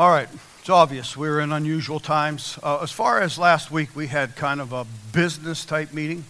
[0.00, 2.58] All right, it's obvious we're in unusual times.
[2.62, 6.24] Uh, as far as last week, we had kind of a business type meeting.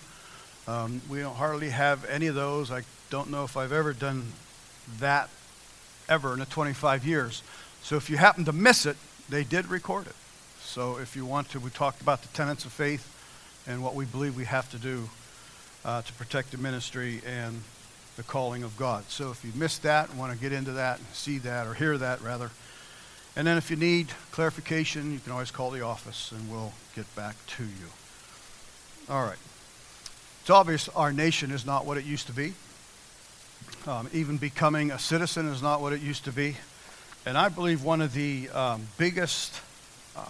[0.67, 2.73] Um, we don't hardly have any of those.
[2.73, 4.33] I don't know if I've ever done
[4.99, 5.31] that
[6.09, 7.45] ever in the 25 years.
[7.81, 8.97] So if you happen to miss it,
[9.29, 10.17] they did record it.
[10.61, 13.07] So if you want to, we talked about the tenets of faith
[13.69, 15.09] and what we believe we have to do
[15.85, 17.63] uh, to protect the ministry and
[18.17, 19.05] the calling of God.
[19.11, 21.75] So if you missed that and want to get into that and see that or
[21.75, 22.51] hear that rather,
[23.37, 27.13] and then if you need clarification, you can always call the office and we'll get
[27.15, 27.87] back to you.
[29.09, 29.39] All right.
[30.43, 32.55] It's obvious our nation is not what it used to be.
[33.87, 36.57] Um, even becoming a citizen is not what it used to be.
[37.25, 39.61] And I believe one of the um, biggest
[40.17, 40.25] um,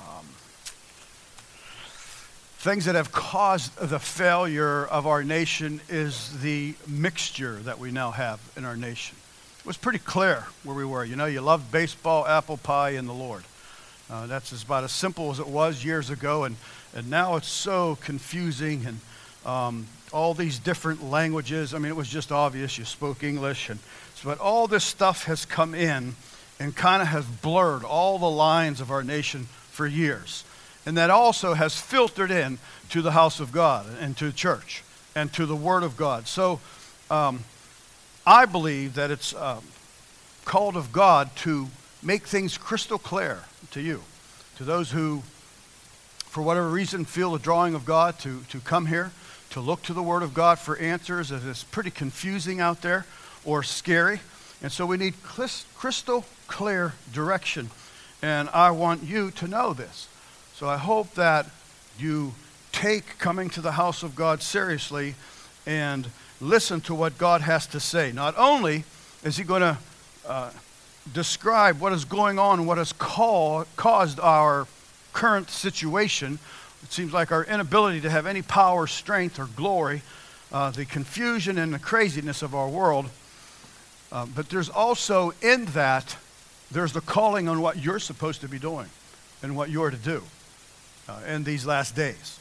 [2.58, 8.10] things that have caused the failure of our nation is the mixture that we now
[8.10, 9.16] have in our nation.
[9.60, 11.04] It was pretty clear where we were.
[11.04, 13.44] You know, you loved baseball, apple pie, and the Lord.
[14.10, 16.56] Uh, that's about as simple as it was years ago, and,
[16.94, 19.00] and now it's so confusing and
[19.44, 21.74] um, all these different languages.
[21.74, 23.78] I mean, it was just obvious you spoke English, and
[24.24, 26.14] but all this stuff has come in
[26.58, 30.42] and kind of has blurred all the lines of our nation for years.
[30.86, 32.58] And that also has filtered in
[32.88, 34.82] to the house of God and to church
[35.14, 36.26] and to the Word of God.
[36.26, 36.60] So
[37.10, 37.44] um,
[38.26, 39.62] I believe that it's um,
[40.44, 41.68] called of God to
[42.02, 43.40] make things crystal clear
[43.70, 44.02] to you,
[44.56, 45.22] to those who,
[46.26, 49.12] for whatever reason, feel the drawing of God to, to come here,
[49.50, 51.30] to look to the Word of God for answers.
[51.30, 53.06] It's pretty confusing out there
[53.44, 54.20] or scary.
[54.62, 57.70] And so we need crystal clear direction.
[58.22, 60.08] And I want you to know this.
[60.54, 61.46] So I hope that
[61.98, 62.34] you
[62.72, 65.14] take coming to the house of God seriously
[65.66, 66.06] and
[66.40, 68.12] listen to what God has to say.
[68.12, 68.84] Not only
[69.22, 69.78] is He going to
[70.26, 70.50] uh,
[71.12, 74.66] describe what is going on what has call, caused our
[75.12, 76.38] current situation,
[76.82, 80.02] it seems like our inability to have any power, strength, or glory,
[80.52, 83.06] uh, the confusion and the craziness of our world.
[84.10, 86.16] Uh, but there's also in that,
[86.70, 88.88] there's the calling on what you're supposed to be doing
[89.42, 90.22] and what you're to do
[91.08, 92.38] uh, in these last days.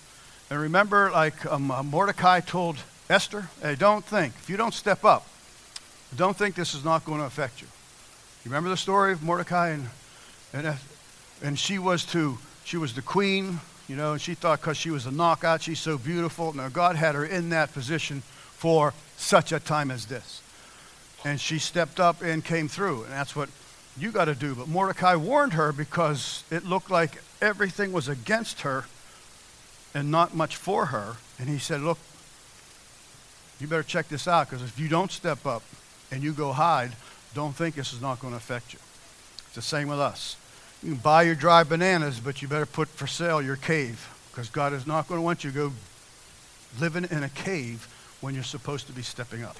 [0.49, 2.77] And remember, like um, uh, Mordecai told
[3.09, 5.25] Esther, hey, don't think, if you don't step up,
[6.15, 7.67] don't think this is not going to affect you.
[8.45, 9.89] You remember the story of Mordecai and,
[10.53, 10.73] and, uh,
[11.41, 14.91] and she was to, she was the queen, you know, and she thought because she
[14.91, 16.53] was a knockout, she's so beautiful.
[16.53, 20.43] Now, God had her in that position for such a time as this.
[21.25, 23.03] And she stepped up and came through.
[23.05, 23.49] And that's what
[23.97, 24.53] you got to do.
[24.53, 28.85] But Mordecai warned her because it looked like everything was against her
[29.95, 31.17] and not much for her.
[31.39, 31.97] And he said, Look,
[33.61, 35.63] you better check this out because if you don't step up
[36.11, 36.91] and you go hide,
[37.33, 38.79] don't think this is not going to affect you.
[39.47, 40.37] It's the same with us.
[40.81, 44.49] You can buy your dry bananas, but you better put for sale your cave because
[44.49, 45.71] God is not going to want you to go
[46.79, 47.87] living in a cave
[48.21, 49.57] when you're supposed to be stepping up.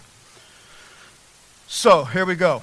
[1.67, 2.61] So here we go.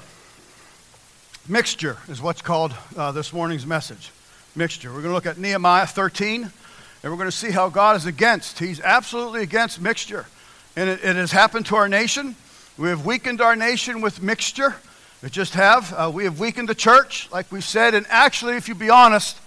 [1.48, 4.10] Mixture is what's called uh, this morning's message.
[4.56, 4.88] Mixture.
[4.88, 6.52] We're going to look at Nehemiah 13, and
[7.04, 8.58] we're going to see how God is against.
[8.58, 10.26] He's absolutely against mixture.
[10.76, 12.37] And it, it has happened to our nation.
[12.78, 14.76] We have weakened our nation with mixture.
[15.22, 15.92] We just have.
[15.92, 17.94] Uh, we have weakened the church, like we said.
[17.94, 19.38] And actually, if you be honest,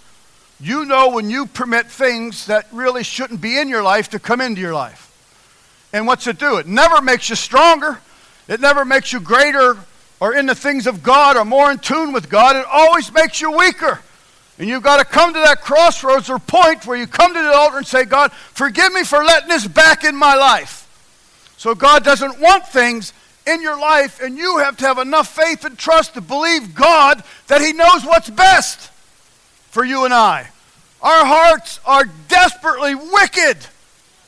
[0.60, 4.42] you know when you permit things that really shouldn't be in your life to come
[4.42, 5.06] into your life.
[5.94, 6.58] And what's it do?
[6.58, 8.00] It never makes you stronger.
[8.48, 9.78] It never makes you greater
[10.20, 13.40] or in the things of God or more in tune with God, it always makes
[13.40, 14.02] you weaker.
[14.58, 17.54] And you've got to come to that crossroads or point where you come to the
[17.54, 20.79] altar and say, God, forgive me for letting this back in my life.
[21.60, 23.12] So God doesn't want things
[23.46, 27.22] in your life, and you have to have enough faith and trust to believe God
[27.48, 28.90] that He knows what's best
[29.70, 30.48] for you and I.
[31.02, 33.58] Our hearts are desperately wicked.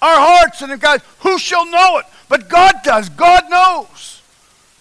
[0.01, 2.05] Our hearts, and God, who shall know it?
[2.27, 3.07] But God does.
[3.07, 4.21] God knows.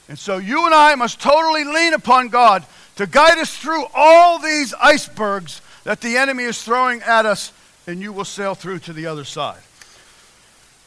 [0.09, 4.41] And so you and I must totally lean upon God to guide us through all
[4.41, 7.53] these icebergs that the enemy is throwing at us,
[7.87, 9.61] and you will sail through to the other side.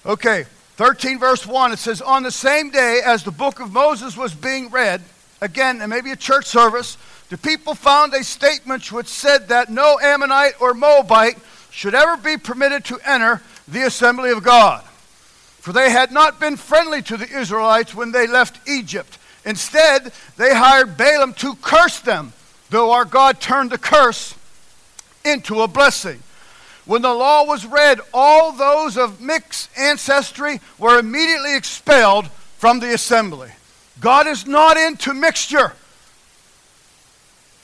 [0.06, 0.44] Okay,
[0.84, 4.34] 13 verse 1, it says, On the same day as the book of Moses was
[4.34, 5.02] being read,
[5.40, 6.98] again, and maybe a church service,
[7.30, 11.38] the people found a statement which said that no Ammonite or Moabite
[11.72, 14.84] should ever be permitted to enter the assembly of God.
[15.62, 19.18] For they had not been friendly to the Israelites when they left Egypt.
[19.46, 22.34] Instead, they hired Balaam to curse them,
[22.72, 24.36] though our God turned the curse
[25.24, 26.20] into a blessing.
[26.86, 32.28] When the law was read, all those of mixed ancestry were immediately expelled
[32.58, 33.52] from the assembly.
[34.00, 35.74] God is not into mixture.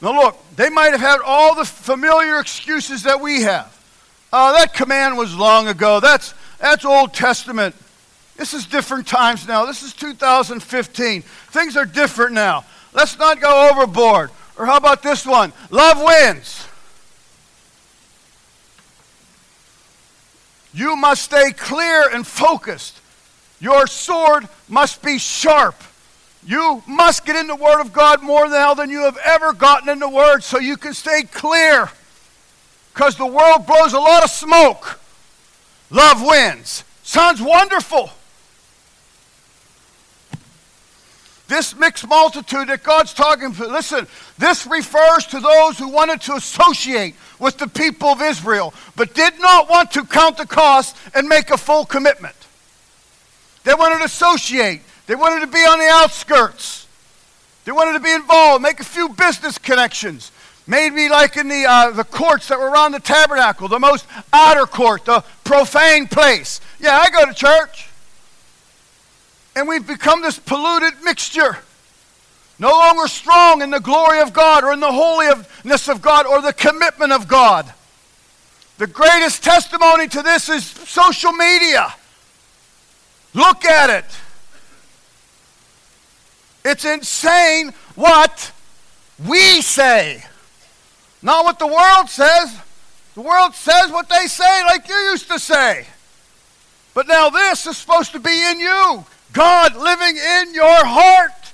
[0.01, 3.75] Now, look, they might have had all the familiar excuses that we have.
[4.31, 5.99] Uh, that command was long ago.
[5.99, 7.75] That's, that's Old Testament.
[8.37, 9.65] This is different times now.
[9.65, 11.21] This is 2015.
[11.21, 12.63] Things are different now.
[12.93, 14.31] Let's not go overboard.
[14.57, 15.51] Or how about this one?
[15.71, 16.65] Love wins.
[20.79, 23.01] You must stay clear and focused.
[23.59, 25.75] Your sword must be sharp.
[26.45, 29.89] You must get in the Word of God more now than you have ever gotten
[29.89, 31.89] in the Word so you can stay clear.
[32.93, 35.01] Because the world blows a lot of smoke.
[35.89, 36.85] Love wins.
[37.03, 38.11] Sounds wonderful.
[41.49, 44.05] This mixed multitude that God's talking to, listen,
[44.37, 49.39] this refers to those who wanted to associate with the people of Israel, but did
[49.39, 52.35] not want to count the cost and make a full commitment.
[53.63, 56.85] They wanted to associate, they wanted to be on the outskirts,
[57.65, 60.31] they wanted to be involved, make a few business connections.
[60.67, 64.67] Maybe like in the, uh, the courts that were around the tabernacle, the most outer
[64.67, 66.61] court, the profane place.
[66.79, 67.88] Yeah, I go to church
[69.59, 71.57] and we've become this polluted mixture.
[72.59, 76.41] No longer strong in the glory of God or in the holiness of God or
[76.41, 77.71] the commitment of God.
[78.77, 81.93] The greatest testimony to this is social media.
[83.33, 84.05] Look at it.
[86.63, 88.53] It's insane what
[89.27, 90.23] we say,
[91.21, 92.57] not what the world says.
[93.15, 95.85] The world says what they say, like you used to say.
[96.93, 99.05] But now this is supposed to be in you.
[99.33, 101.53] God living in your heart.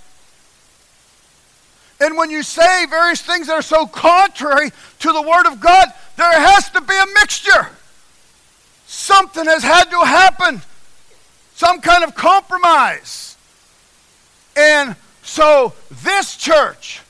[1.99, 5.87] And when you say various things that are so contrary to the Word of God,
[6.17, 7.69] there has to be a mixture.
[8.85, 10.61] Something has had to happen,
[11.55, 13.37] some kind of compromise.
[14.55, 15.73] And so
[16.03, 17.01] this church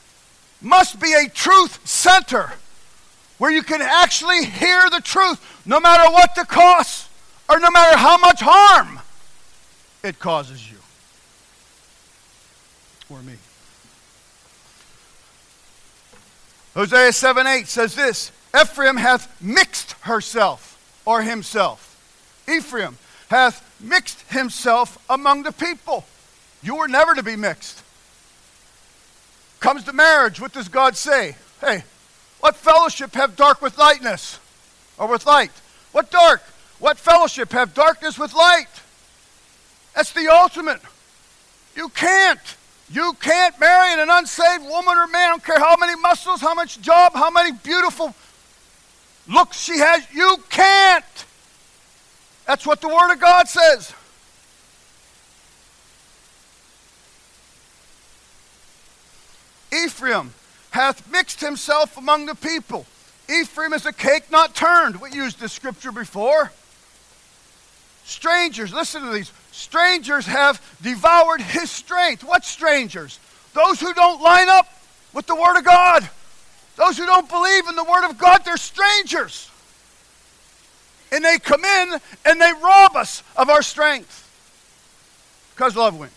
[0.62, 2.54] must be a truth center
[3.38, 7.10] where you can actually hear the truth no matter what the cost
[7.50, 9.00] or no matter how much harm
[10.06, 10.78] it causes you
[13.10, 13.36] or me.
[16.76, 21.92] Hosea 7 8 says this Ephraim hath mixed herself or himself.
[22.48, 22.98] Ephraim
[23.30, 26.06] hath mixed himself among the people.
[26.62, 27.82] You were never to be mixed.
[29.60, 31.36] Comes to marriage, what does God say?
[31.62, 31.84] Hey,
[32.40, 34.40] what fellowship have dark with lightness
[34.98, 35.52] or with light?
[35.92, 36.42] What dark?
[36.80, 38.68] What fellowship have darkness with light?
[39.96, 40.82] That's the ultimate.
[41.76, 42.40] You can't.
[42.92, 45.28] You can't marry an unsaved woman or man.
[45.28, 48.14] I don't care how many muscles, how much job, how many beautiful
[49.28, 50.06] looks she has.
[50.14, 51.26] You can't.
[52.46, 53.94] That's what the Word of God says.
[59.74, 60.34] Ephraim
[60.72, 62.86] hath mixed himself among the people.
[63.30, 65.02] Ephraim is a cake not turned.
[65.02, 66.52] We used this scripture before.
[68.04, 69.32] Strangers, listen to these.
[69.56, 72.26] Strangers have devoured his strength.
[72.26, 73.22] What strangers?
[73.54, 74.68] Those who don't line up
[75.14, 76.08] with the Word of God.
[76.76, 79.50] Those who don't believe in the Word of God, they're strangers.
[81.10, 81.94] And they come in
[82.26, 84.30] and they rob us of our strength.
[85.56, 86.12] Because love wins.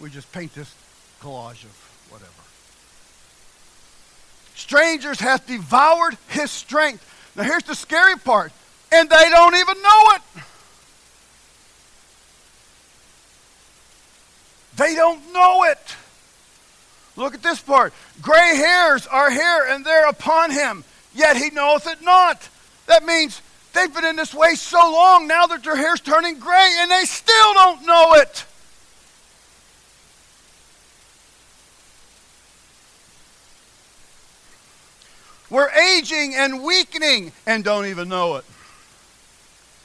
[0.00, 0.74] We just paint this
[1.20, 2.30] collage of whatever.
[4.54, 7.04] Strangers hath devoured his strength.
[7.36, 8.52] Now here's the scary part.
[8.90, 10.22] And they don't even know it.
[14.80, 15.94] They don't know it.
[17.14, 17.92] Look at this part.
[18.22, 20.84] Gray hairs are here and they're upon him,
[21.14, 22.48] yet he knoweth it not.
[22.86, 23.42] That means
[23.74, 27.04] they've been in this way so long now that their hair's turning gray and they
[27.04, 28.46] still don't know it.
[35.50, 38.46] We're aging and weakening and don't even know it.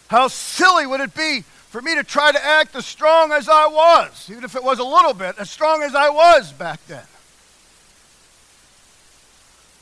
[0.08, 1.44] How silly would it be
[1.76, 4.80] for me to try to act as strong as I was, even if it was
[4.80, 7.04] a little bit, as strong as I was back then.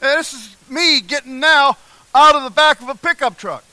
[0.02, 1.78] And this is me getting now
[2.16, 3.64] out of the back of a pickup truck.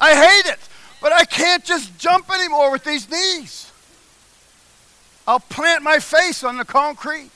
[0.00, 0.58] I hate it,
[1.00, 3.70] but I can't just jump anymore with these knees.
[5.24, 7.30] I'll plant my face on the concrete.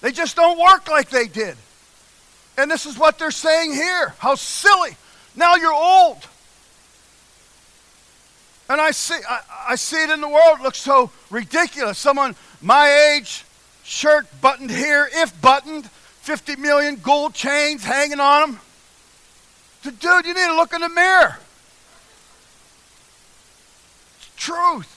[0.00, 1.56] They just don't work like they did.
[2.58, 4.14] And this is what they're saying here.
[4.18, 4.96] How silly.
[5.36, 6.26] Now you're old.
[8.70, 10.60] And I see, I, I see it in the world.
[10.60, 11.98] It looks so ridiculous.
[11.98, 13.44] Someone my age,
[13.82, 18.60] shirt buttoned here, if buttoned, 50 million gold chains hanging on them.
[19.82, 21.36] Dude, you need to look in the mirror.
[24.18, 24.96] It's truth.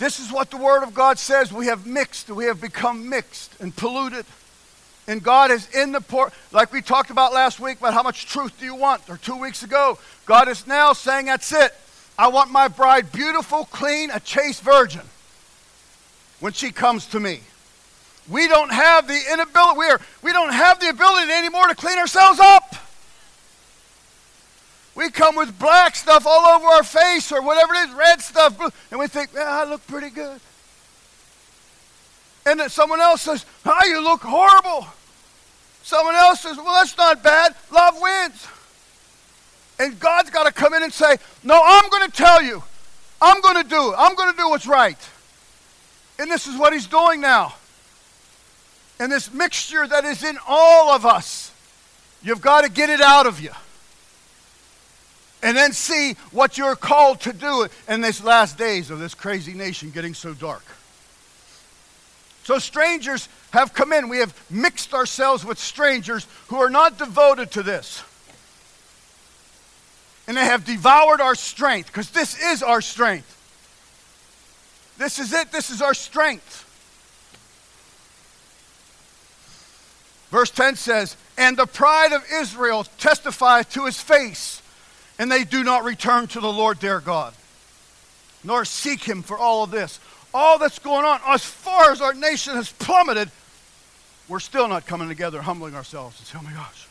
[0.00, 1.52] This is what the Word of God says.
[1.52, 4.26] We have mixed, we have become mixed and polluted.
[5.10, 8.26] And God is in the port, like we talked about last week about how much
[8.26, 9.98] truth do you want, or two weeks ago.
[10.24, 11.74] God is now saying, That's it.
[12.16, 15.02] I want my bride beautiful, clean, a chaste virgin
[16.38, 17.40] when she comes to me.
[18.28, 21.98] We don't have the inability, we, are, we don't have the ability anymore to clean
[21.98, 22.76] ourselves up.
[24.94, 28.60] We come with black stuff all over our face or whatever it is, red stuff,
[28.92, 30.40] and we think, yeah, I look pretty good.
[32.46, 34.86] And then someone else says, oh, you look horrible.
[35.82, 37.54] Someone else says, well, that's not bad.
[37.72, 38.46] Love wins.
[39.78, 42.62] And God's got to come in and say, no, I'm going to tell you.
[43.22, 43.96] I'm going to do it.
[43.98, 44.98] I'm going to do what's right.
[46.18, 47.54] And this is what he's doing now.
[48.98, 51.52] And this mixture that is in all of us,
[52.22, 53.52] you've got to get it out of you
[55.42, 59.54] and then see what you're called to do in these last days of this crazy
[59.54, 60.64] nation getting so dark.
[62.44, 64.08] So, strangers have come in.
[64.08, 68.02] We have mixed ourselves with strangers who are not devoted to this.
[70.26, 73.36] And they have devoured our strength, because this is our strength.
[74.98, 75.50] This is it.
[75.50, 76.66] This is our strength.
[80.30, 84.60] Verse 10 says, And the pride of Israel testifieth to his face
[85.20, 87.34] and they do not return to the Lord their God,
[88.42, 90.00] nor seek him for all of this.
[90.32, 93.30] All that's going on, as far as our nation has plummeted,
[94.30, 96.86] we're still not coming together, humbling ourselves and saying, oh my gosh.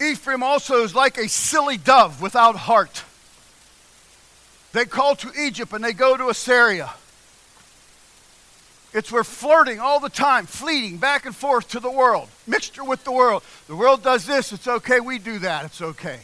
[0.00, 3.04] Ephraim also is like a silly dove without heart.
[4.72, 6.90] They call to Egypt and they go to Assyria.
[8.92, 13.02] It's we're flirting all the time, fleeting back and forth to the world, mixture with
[13.02, 13.42] the world.
[13.66, 15.00] The world does this, it's okay.
[15.00, 16.20] We do that, it's okay.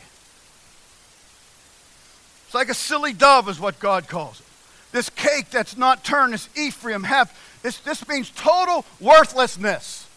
[2.47, 4.46] It's like a silly dove, is what God calls it.
[4.97, 10.09] This cake that's not turned, this Ephraim half, this, this means total worthlessness.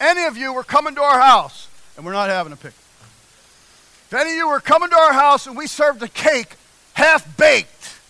[0.00, 2.74] Any of you were coming to our house, and we're not having a picnic.
[4.06, 6.56] If any of you were coming to our house and we served a cake
[6.94, 8.00] half baked,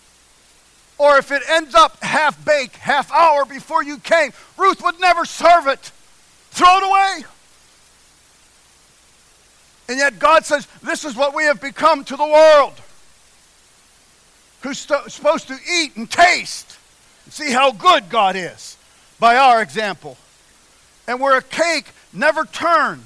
[0.97, 5.27] or if it ends up half baked, half hour before you came, Ruth would never
[5.27, 5.93] serve it.
[6.53, 7.29] Throw it away.
[9.91, 12.81] And yet God says, This is what we have become to the world.
[14.63, 16.77] Who's st- supposed to eat and taste
[17.25, 18.77] and see how good God is
[19.21, 20.17] by our example.
[21.07, 23.05] And we're a cake never turned.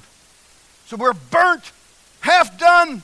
[0.87, 1.71] So we're burnt,
[2.21, 3.01] half done,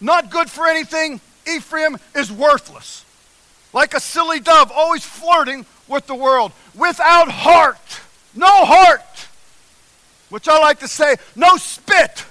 [0.00, 1.20] not good for anything.
[1.46, 3.04] Ephraim is worthless
[3.74, 8.00] like a silly dove, always flirting with the world, without heart.
[8.34, 9.02] No heart.
[10.30, 12.24] Which I like to say, no spit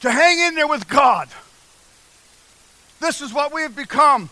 [0.00, 1.28] to hang in there with God.
[3.00, 4.30] This is what we have become.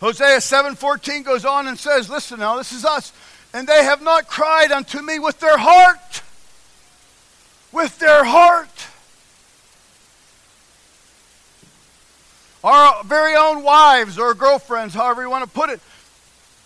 [0.00, 3.12] Hosea 7:14 goes on and says, listen now, this is us.
[3.52, 6.22] And they have not cried unto me with their heart.
[7.72, 8.68] With their heart.
[12.64, 15.80] our very own wives or girlfriends, however you want to put it,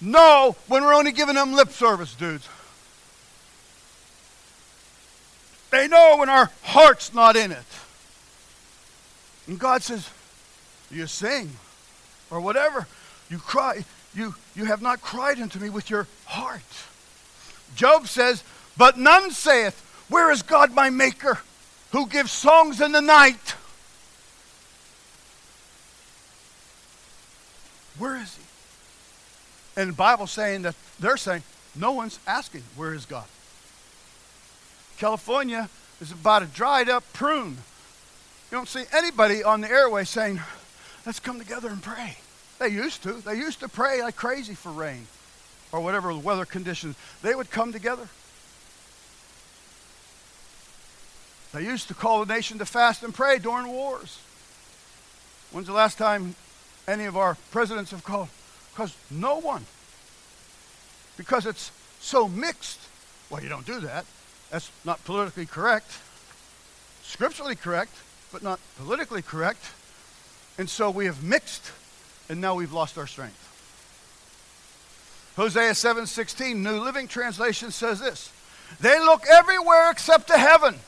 [0.01, 2.49] know when we're only giving them lip service, dudes.
[5.71, 7.65] They know when our heart's not in it.
[9.47, 10.09] And God says,
[10.91, 11.51] You sing
[12.31, 12.87] or whatever.
[13.31, 13.85] You cry.
[14.15, 16.63] You, you have not cried unto me with your heart.
[17.75, 18.45] Job says,
[18.77, 21.41] But none saith, Where is God my maker,
[21.93, 23.55] who gives songs in the night?
[27.99, 29.81] Where is he?
[29.81, 31.43] And the Bible's saying that they're saying,
[31.75, 33.25] no one's asking, where is God?
[34.99, 35.69] California
[36.01, 37.59] is about a dried up prune.
[38.53, 40.39] You don't see anybody on the airway saying,
[41.07, 42.19] let's come together and pray.
[42.59, 43.15] They used to.
[43.15, 45.07] They used to pray like crazy for rain
[45.73, 46.95] or whatever the weather conditions.
[47.23, 48.07] They would come together.
[51.55, 54.19] They used to call the nation to fast and pray during wars.
[55.51, 56.35] When's the last time
[56.87, 58.29] any of our presidents have called.
[58.75, 59.65] Because no one.
[61.17, 62.81] Because it's so mixed.
[63.31, 64.05] Well, you don't do that.
[64.51, 65.91] That's not politically correct.
[67.03, 67.93] Scripturally correct,
[68.33, 69.65] but not politically correct.
[70.59, 71.71] And so we have mixed,
[72.29, 73.39] and now we've lost our strength.
[75.37, 78.31] Hosea 7:16, New Living Translation says this:
[78.81, 80.79] They look everywhere except to heaven,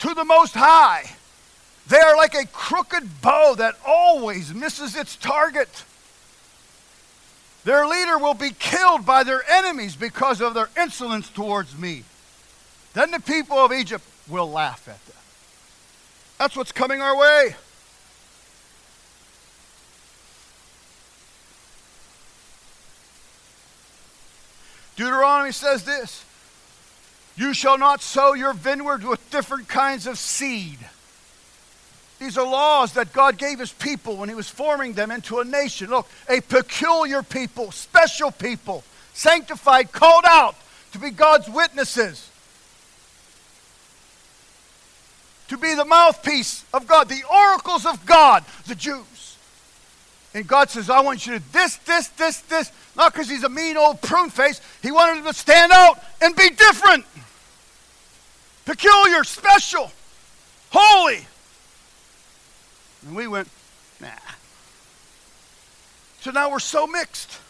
[0.00, 1.16] to the Most High
[1.90, 5.84] they are like a crooked bow that always misses its target.
[7.64, 12.04] Their leader will be killed by their enemies because of their insolence towards me.
[12.94, 15.19] Then the people of Egypt we'll laugh at that.
[16.40, 17.54] That's what's coming our way.
[24.96, 26.24] Deuteronomy says this
[27.36, 30.78] You shall not sow your vineyard with different kinds of seed.
[32.18, 35.44] These are laws that God gave his people when he was forming them into a
[35.44, 35.90] nation.
[35.90, 38.82] Look, a peculiar people, special people,
[39.12, 40.56] sanctified, called out
[40.92, 42.29] to be God's witnesses,
[45.50, 49.36] to be the mouthpiece of God, the oracles of God, the Jews.
[50.32, 52.70] And God says, I want you to this, this, this, this.
[52.96, 54.60] Not because he's a mean old prune face.
[54.80, 57.04] He wanted them to stand out and be different.
[58.64, 59.90] Peculiar, special,
[60.70, 61.26] holy.
[63.06, 63.48] And we went,
[64.00, 64.08] nah.
[66.20, 67.40] So now we're so mixed.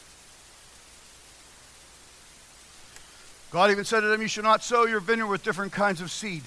[3.50, 6.10] God even said to them, You should not sow your vineyard with different kinds of
[6.10, 6.44] seed,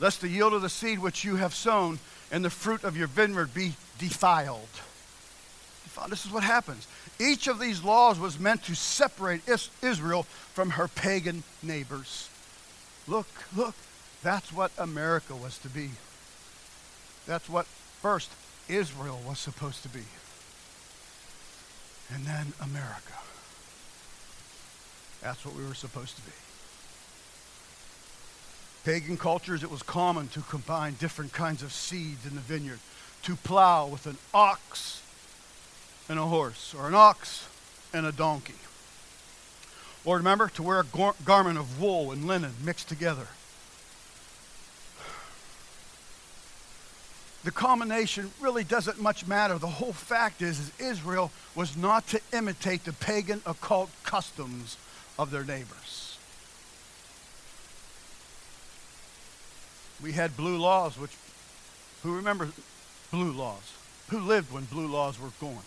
[0.00, 1.98] lest the yield of the seed which you have sown
[2.32, 4.68] and the fruit of your vineyard be defiled.
[6.08, 6.88] This is what happens.
[7.18, 9.42] Each of these laws was meant to separate
[9.82, 12.30] Israel from her pagan neighbors.
[13.06, 13.74] Look, look,
[14.22, 15.90] that's what America was to be.
[17.26, 17.66] That's what
[18.00, 18.30] First,
[18.66, 20.04] Israel was supposed to be.
[22.14, 23.12] And then America.
[25.20, 26.32] That's what we were supposed to be.
[28.84, 32.78] Pagan cultures, it was common to combine different kinds of seeds in the vineyard,
[33.22, 35.02] to plow with an ox
[36.08, 37.46] and a horse, or an ox
[37.92, 38.54] and a donkey.
[40.04, 43.28] Or remember, to wear a gar- garment of wool and linen mixed together.
[47.44, 49.58] the combination really doesn't much matter.
[49.58, 54.76] The whole fact is, is Israel was not to imitate the pagan occult customs
[55.18, 56.09] of their neighbors.
[60.02, 61.12] We had blue laws, which,
[62.02, 62.48] who remember
[63.10, 63.72] blue laws?
[64.08, 65.58] Who lived when blue laws were going?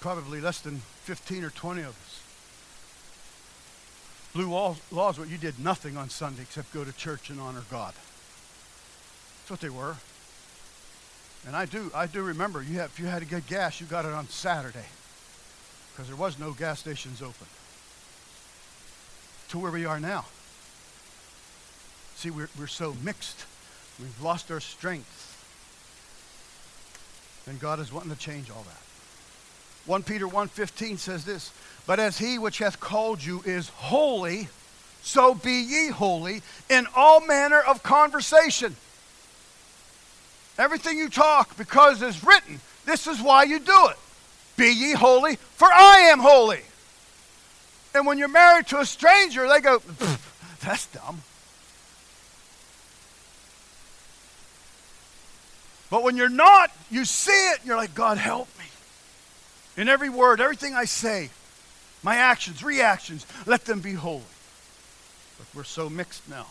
[0.00, 2.22] Probably less than 15 or 20 of us.
[4.34, 7.62] Blue laws, laws where you did nothing on Sunday except go to church and honor
[7.70, 7.94] God.
[9.40, 9.96] That's what they were.
[11.46, 13.86] And I do, I do remember you have, if you had to get gas, you
[13.86, 14.84] got it on Saturday
[15.92, 17.46] because there was no gas stations open.
[19.48, 20.26] To where we are now.
[22.16, 23.44] See, we're, we're so mixed.
[24.00, 25.22] We've lost our strength.
[27.46, 28.82] And God is wanting to change all that.
[29.86, 31.52] 1 Peter 1.15 says this,
[31.86, 34.48] But as he which hath called you is holy,
[35.02, 38.74] so be ye holy in all manner of conversation
[40.58, 43.96] Everything you talk, because it's written, this is why you do it.
[44.56, 46.62] Be ye holy, for I am holy.
[47.94, 49.82] And when you're married to a stranger, they go,
[50.60, 51.22] that's dumb.
[55.90, 58.64] But when you're not, you see it, you're like, God, help me.
[59.76, 61.30] In every word, everything I say,
[62.02, 64.22] my actions, reactions, let them be holy.
[65.38, 66.46] But we're so mixed now.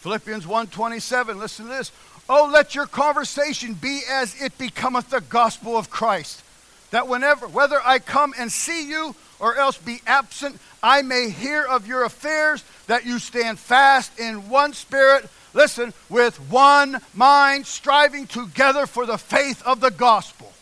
[0.00, 1.90] Philippians 1:27, listen to this.
[2.28, 6.42] Oh, let your conversation be as it becometh the gospel of Christ,
[6.90, 11.62] that whenever, whether I come and see you or else be absent, I may hear
[11.62, 18.26] of your affairs, that you stand fast in one spirit, listen, with one mind, striving
[18.26, 20.52] together for the faith of the gospel.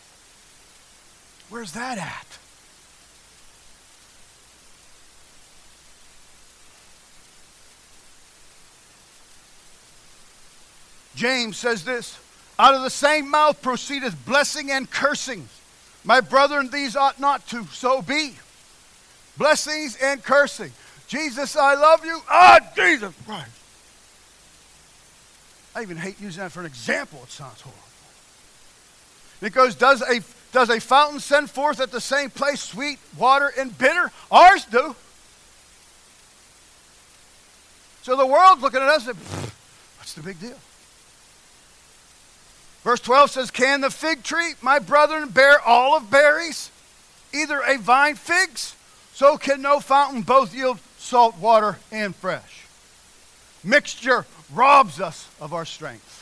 [1.49, 2.33] Where's that at?
[11.15, 12.17] James says this
[12.57, 15.47] Out of the same mouth proceedeth blessing and cursing.
[16.03, 18.35] My brethren, these ought not to so be.
[19.37, 20.71] Blessings and cursing.
[21.07, 22.19] Jesus, I love you.
[22.29, 23.62] Ah, Jesus Christ.
[25.75, 27.21] I even hate using that for an example.
[27.23, 27.81] It sounds horrible.
[29.41, 33.51] It goes, does a, does a fountain send forth at the same place sweet water
[33.57, 34.11] and bitter?
[34.31, 34.95] Ours do.
[38.03, 39.17] So the world's looking at us and,
[39.97, 40.57] what's the big deal?
[42.83, 46.69] Verse 12 says, Can the fig tree, my brethren, bear olive berries?
[47.33, 48.75] Either a vine figs,
[49.13, 52.65] so can no fountain both yield salt water and fresh.
[53.63, 56.21] Mixture robs us of our strength.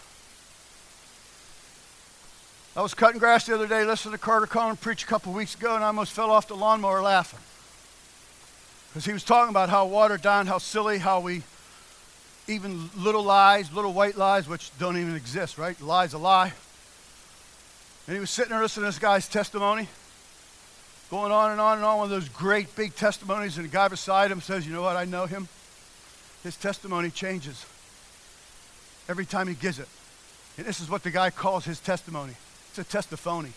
[2.76, 5.56] I was cutting grass the other day, listening to Carter Conlon preach a couple weeks
[5.56, 7.40] ago, and I almost fell off the lawnmower laughing.
[8.90, 11.44] Because he was talking about how watered down, how silly, how we
[12.48, 15.80] even little lies, little white lies, which don't even exist, right?
[15.82, 16.54] Lie's a lie.
[18.08, 19.88] And he was sitting there listening to this guy's testimony,
[21.10, 23.90] going on and on and on, one of those great big testimonies, and the guy
[23.90, 24.96] beside him says, You know what?
[24.96, 25.50] I know him.
[26.44, 27.66] his testimony changes
[29.12, 29.88] every time he gives it.
[30.58, 32.34] And this is what the guy calls his testimony
[32.72, 33.52] it's a testimony.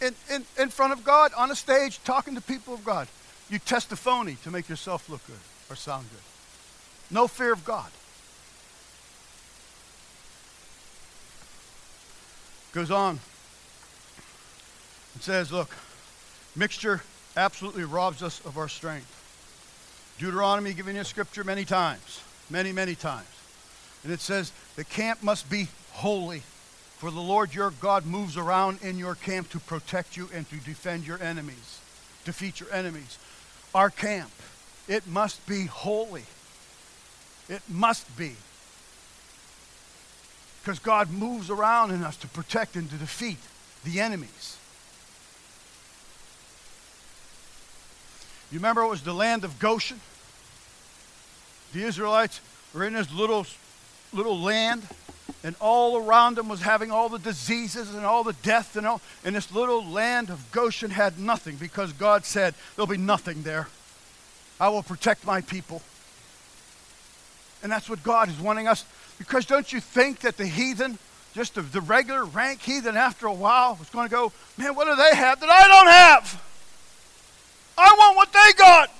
[0.00, 3.06] In, in, in front of God, on a stage, talking to people of God,
[3.50, 5.36] you testifony to make yourself look good
[5.68, 7.14] or sound good.
[7.14, 7.90] No fear of God.
[12.72, 13.20] Goes on.
[15.16, 15.74] It says, look,
[16.54, 17.02] mixture
[17.36, 19.12] absolutely robs us of our strength.
[20.18, 23.26] Deuteronomy giving you scripture many times, many, many times.
[24.04, 26.42] And it says, the camp must be holy,
[26.98, 30.56] for the Lord your God moves around in your camp to protect you and to
[30.56, 31.80] defend your enemies,
[32.24, 33.18] defeat your enemies.
[33.74, 34.30] Our camp,
[34.88, 36.24] it must be holy.
[37.48, 38.32] It must be.
[40.62, 43.38] Because God moves around in us to protect and to defeat
[43.84, 44.56] the enemies.
[48.50, 50.00] You remember it was the land of Goshen?
[51.76, 52.40] The Israelites
[52.72, 53.44] were in this little,
[54.14, 54.82] little land,
[55.44, 59.02] and all around them was having all the diseases and all the death and all.
[59.26, 63.68] And this little land of Goshen had nothing because God said, There'll be nothing there.
[64.58, 65.82] I will protect my people.
[67.62, 68.86] And that's what God is wanting us.
[69.18, 70.98] Because don't you think that the heathen,
[71.34, 74.86] just the, the regular rank heathen, after a while was going to go, Man, what
[74.86, 76.42] do they have that I don't have?
[77.76, 78.90] I want what they got.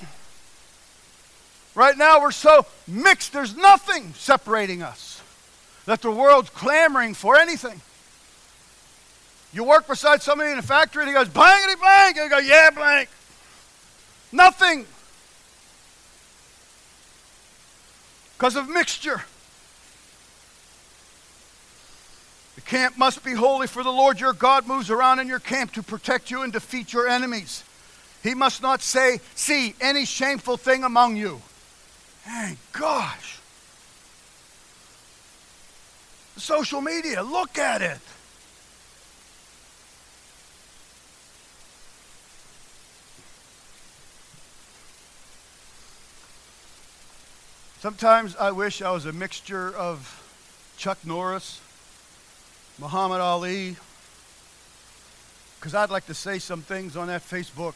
[1.76, 5.22] Right now, we're so mixed, there's nothing separating us.
[5.84, 7.80] That the world's clamoring for anything.
[9.52, 12.16] You work beside somebody in a factory and he goes, blankety blank.
[12.16, 13.10] And you go, yeah, blank.
[14.32, 14.86] Nothing.
[18.36, 19.22] Because of mixture.
[22.54, 25.72] The camp must be holy, for the Lord your God moves around in your camp
[25.74, 27.64] to protect you and defeat your enemies.
[28.22, 31.42] He must not say, see any shameful thing among you.
[32.26, 33.38] Thank gosh.
[36.36, 38.00] Social media, look at it.
[47.78, 50.22] Sometimes I wish I was a mixture of
[50.76, 51.60] Chuck Norris,
[52.80, 53.76] Muhammad Ali,
[55.60, 57.74] because I'd like to say some things on that Facebook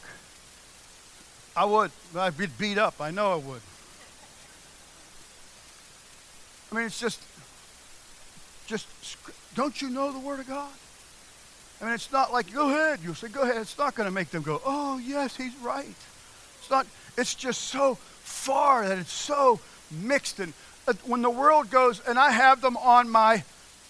[1.55, 1.91] I would.
[2.15, 3.01] I'd be beat up.
[3.01, 3.61] I know I would.
[6.71, 7.21] I mean, it's just,
[8.65, 8.87] just,
[9.55, 10.71] don't you know the Word of God?
[11.81, 12.99] I mean, it's not like, go ahead.
[13.03, 13.57] You'll say, go ahead.
[13.57, 15.95] It's not going to make them go, oh, yes, he's right.
[16.59, 20.39] It's not, it's just so far that it's so mixed.
[20.39, 20.53] And
[20.87, 23.43] uh, when the world goes, and I have them on my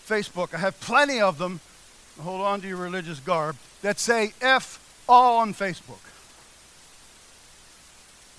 [0.07, 1.59] Facebook, I have plenty of them,
[2.19, 5.99] hold on to your religious garb, that say F all on Facebook.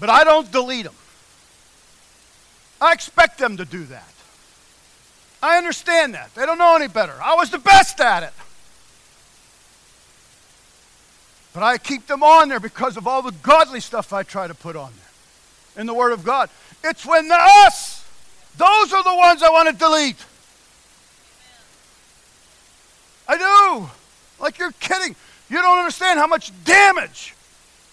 [0.01, 0.95] But I don't delete them.
[2.81, 4.13] I expect them to do that.
[5.43, 6.33] I understand that.
[6.35, 7.15] They don't know any better.
[7.23, 8.33] I was the best at it.
[11.53, 14.55] But I keep them on there because of all the godly stuff I try to
[14.55, 16.49] put on there in the Word of God.
[16.85, 18.09] It's when the us,
[18.57, 20.25] those are the ones I want to delete.
[23.29, 23.91] I do.
[24.41, 25.15] Like you're kidding.
[25.51, 27.35] You don't understand how much damage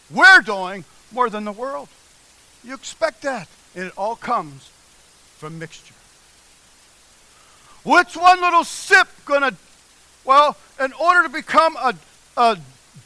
[0.10, 1.90] we're doing more than the world.
[2.64, 3.48] You expect that.
[3.76, 4.70] And it all comes
[5.38, 5.94] from mixture.
[7.84, 9.56] What's one little sip going to,
[10.26, 11.96] well, in order to become a,
[12.38, 12.58] a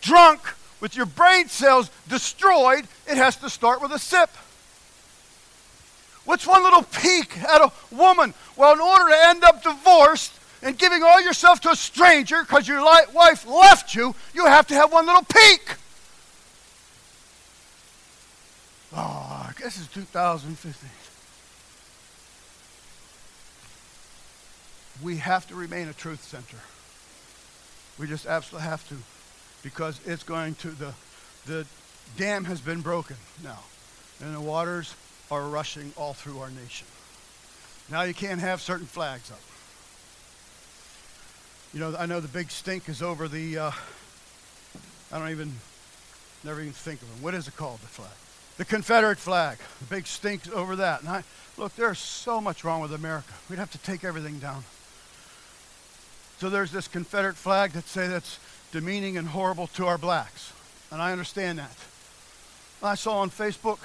[0.02, 0.42] drunk
[0.80, 4.30] with your brain cells destroyed, it has to start with a sip.
[6.26, 8.34] What's one little peek at a woman?
[8.56, 12.68] Well, in order to end up divorced and giving all yourself to a stranger because
[12.68, 15.76] your wife left you, you have to have one little peek.
[18.96, 20.90] Oh, I guess it's 2015.
[25.02, 26.58] We have to remain a truth center.
[28.00, 28.96] We just absolutely have to
[29.62, 30.94] because it's going to, the,
[31.46, 31.66] the
[32.18, 33.60] dam has been broken now,
[34.22, 34.94] and the waters
[35.32, 36.88] are rushing all through our nation.
[37.90, 39.40] Now you can't have certain flags up.
[41.74, 43.72] You know, I know the big stink is over the, uh,
[45.12, 45.54] I don't even,
[46.44, 47.24] never even think of them.
[47.24, 48.12] What is it called, the flag?
[48.58, 51.02] the Confederate flag, the big stink over that.
[51.02, 51.24] And I,
[51.58, 53.34] look, there's so much wrong with America.
[53.50, 54.64] We'd have to take everything down.
[56.40, 58.40] So there's this Confederate flag that say that's
[58.72, 60.52] demeaning and horrible to our blacks.
[60.92, 61.76] And I understand that.
[62.82, 63.80] I saw on Facebook,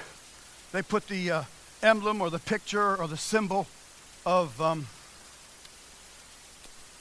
[0.72, 1.42] they put the uh,
[1.82, 3.66] emblem or the picture or the symbol
[4.26, 4.86] of um,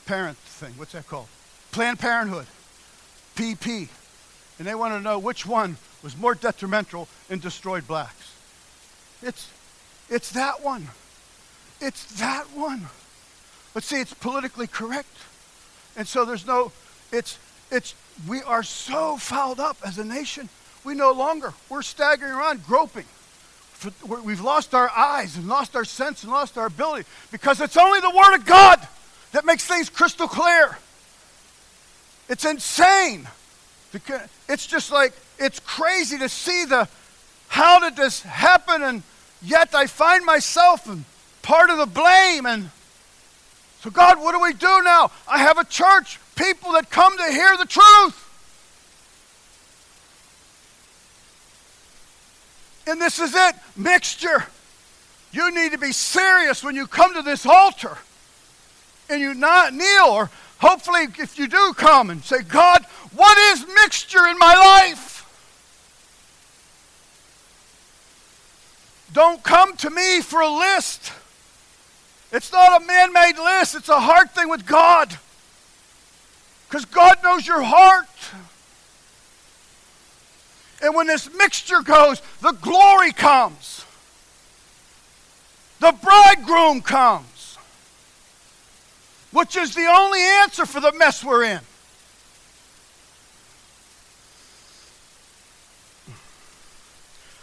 [0.05, 0.73] parent thing.
[0.77, 1.27] What's that called?
[1.71, 2.45] Planned Parenthood.
[3.35, 3.87] PP.
[4.59, 8.33] And they want to know which one was more detrimental and destroyed blacks.
[9.21, 9.49] It's,
[10.09, 10.87] it's that one.
[11.79, 12.87] It's that one.
[13.73, 15.15] But see, it's politically correct.
[15.97, 16.71] And so there's no,
[17.11, 17.39] it's,
[17.71, 17.95] it's,
[18.27, 20.47] we are so fouled up as a nation.
[20.85, 23.05] We no longer, we're staggering around groping.
[24.07, 27.99] We've lost our eyes and lost our sense and lost our ability because it's only
[27.99, 28.87] the Word of God
[29.33, 30.77] that makes things crystal clear.
[32.29, 33.27] It's insane.
[34.47, 36.87] It's just like, it's crazy to see the,
[37.47, 38.83] how did this happen?
[38.83, 39.03] And
[39.41, 41.05] yet I find myself in
[41.41, 42.45] part of the blame.
[42.45, 42.71] And
[43.81, 45.11] so, God, what do we do now?
[45.27, 48.23] I have a church, people that come to hear the truth.
[52.87, 54.45] And this is it mixture.
[55.31, 57.97] You need to be serious when you come to this altar
[59.09, 62.83] and you not kneel or hopefully if you do come and say god
[63.15, 65.23] what is mixture in my life
[69.13, 71.11] don't come to me for a list
[72.31, 75.17] it's not a man-made list it's a heart thing with god
[76.67, 78.07] because god knows your heart
[80.81, 83.85] and when this mixture goes the glory comes
[85.79, 87.37] the bridegroom comes
[89.31, 91.59] which is the only answer for the mess we're in.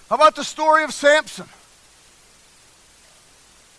[0.08, 1.46] How about the story of Samson?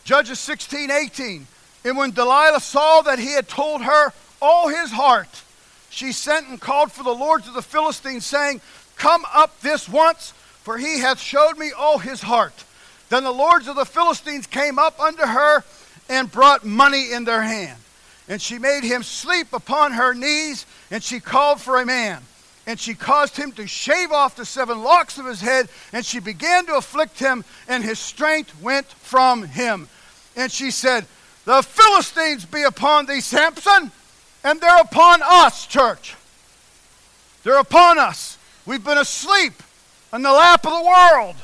[0.06, 1.48] Judges 16, 18.
[1.84, 5.44] And when Delilah saw that he had told her all his heart,
[5.90, 8.62] she sent and called for the lords of the Philistines, saying,
[8.98, 12.64] Come up this once, for he hath showed me all his heart.
[13.10, 15.64] Then the lords of the Philistines came up unto her
[16.08, 17.80] and brought money in their hand.
[18.28, 22.22] And she made him sleep upon her knees, and she called for a man.
[22.68, 26.20] And she caused him to shave off the seven locks of his head, and she
[26.20, 29.88] began to afflict him, and his strength went from him.
[30.36, 31.06] And she said,
[31.46, 33.92] The Philistines be upon thee, Samson,
[34.44, 36.16] and they're upon us, church.
[37.44, 38.38] They're upon us.
[38.66, 39.54] We've been asleep
[40.14, 41.36] in the lap of the world,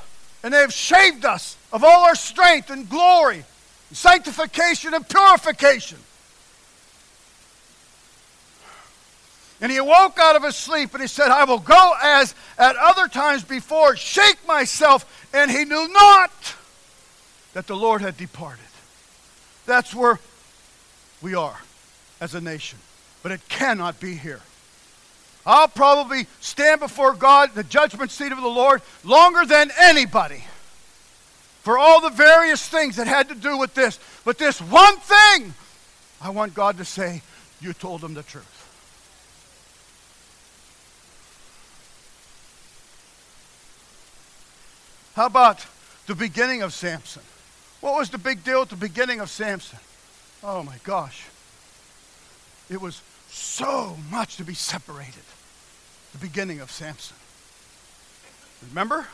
[0.44, 3.44] and they've shaved us of all our strength and glory,
[3.90, 5.98] and sanctification and purification.
[9.62, 12.76] And he awoke out of his sleep and he said, I will go as at
[12.78, 15.06] other times before, shake myself.
[15.34, 16.32] And he knew not
[17.54, 18.66] that the Lord had departed.
[19.66, 20.20] That's where
[21.22, 21.60] we are
[22.20, 22.80] as a nation.
[23.24, 24.42] But it cannot be here.
[25.46, 30.44] I'll probably stand before God, the judgment seat of the Lord, longer than anybody
[31.62, 34.00] for all the various things that had to do with this.
[34.26, 35.54] But this one thing,
[36.22, 37.22] I want God to say,
[37.60, 38.46] You told them the truth.
[45.16, 45.66] How about
[46.08, 47.22] the beginning of Samson?
[47.82, 49.80] What was the big deal at the beginning of Samson?
[50.44, 51.28] Oh my gosh.
[52.70, 55.24] It was so much to be separated.
[56.14, 57.16] The beginning of Samson.
[58.70, 59.08] Remember?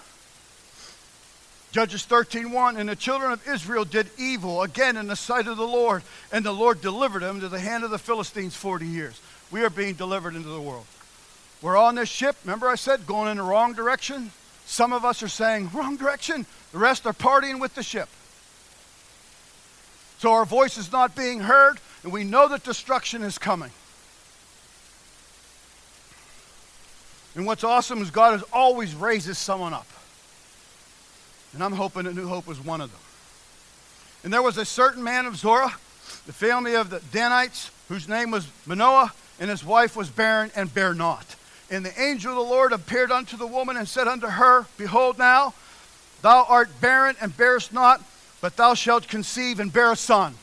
[1.71, 5.67] Judges 13:1 and the children of Israel did evil again in the sight of the
[5.67, 9.19] Lord and the Lord delivered them to the hand of the Philistines 40 years.
[9.51, 10.85] We are being delivered into the world.
[11.61, 14.31] We're on this ship, remember I said going in the wrong direction?
[14.65, 16.45] Some of us are saying, wrong direction.
[16.71, 18.09] The rest are partying with the ship.
[20.19, 23.71] So our voice is not being heard, and we know that destruction is coming.
[27.35, 29.85] And what's awesome is God has always raises someone up.
[31.53, 32.99] And I'm hoping that New Hope was one of them.
[34.23, 35.73] And there was a certain man of Zorah,
[36.25, 40.73] the family of the Danites, whose name was Manoah, and his wife was barren and
[40.73, 41.35] bare not.
[41.69, 45.19] And the angel of the Lord appeared unto the woman and said unto her, Behold,
[45.19, 45.53] now
[46.23, 48.01] thou art barren and bearest not,
[48.41, 50.35] but thou shalt conceive and bear a son.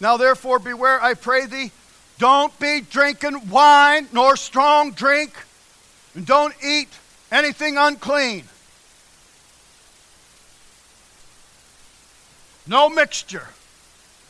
[0.00, 1.72] Now therefore beware, I pray thee,
[2.18, 5.32] don't be drinking wine nor strong drink,
[6.14, 6.88] and don't eat
[7.30, 8.44] anything unclean.
[12.66, 13.48] No mixture.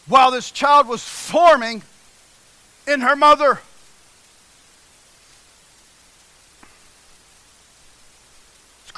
[0.07, 1.83] While this child was forming
[2.87, 3.61] in her mother.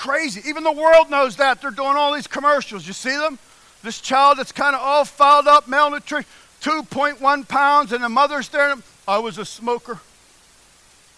[0.03, 0.43] Crazy.
[0.49, 1.63] Even the world knows that.
[1.63, 2.89] They're doing all these commercials.
[2.89, 3.39] You see them?
[3.85, 6.29] This child that's kind of all fouled up, malnutrition,
[6.61, 8.75] 2.1 pounds, and the mother's there.
[9.07, 10.01] I was a smoker,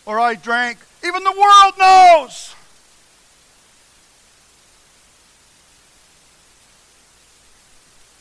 [0.04, 0.78] or I drank.
[1.02, 2.54] Even the world knows.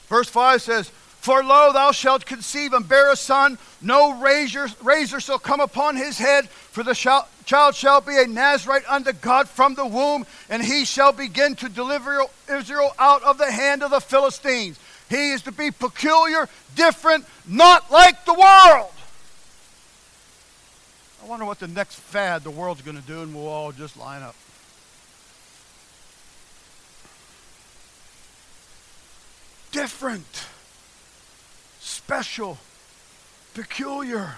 [0.08, 0.92] Verse 5 says,
[1.24, 3.58] For lo, thou shalt conceive and bear a son.
[3.82, 8.28] No razor, razor shall come upon his head, for the shall, child shall be a
[8.28, 13.38] Nazarite unto God from the womb, and he shall begin to deliver Israel out of
[13.38, 14.78] the hand of the Philistines.
[15.10, 18.92] He is to be peculiar, different, not like the world.
[21.24, 23.96] I wonder what the next fad the world's going to do, and we'll all just
[23.96, 24.36] line up.
[29.72, 30.48] Different
[32.06, 32.58] special,
[33.54, 34.36] peculiar.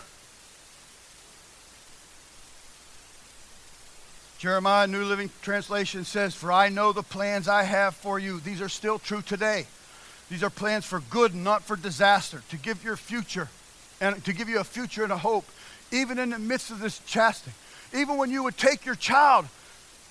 [4.38, 8.40] Jeremiah, New Living Translation says, For I know the plans I have for you.
[8.40, 9.66] These are still true today.
[10.30, 13.50] These are plans for good not for disaster, to give your future
[14.00, 15.46] and to give you a future and a hope,
[15.92, 17.56] even in the midst of this chastening.
[17.96, 19.48] Even when you would take your child,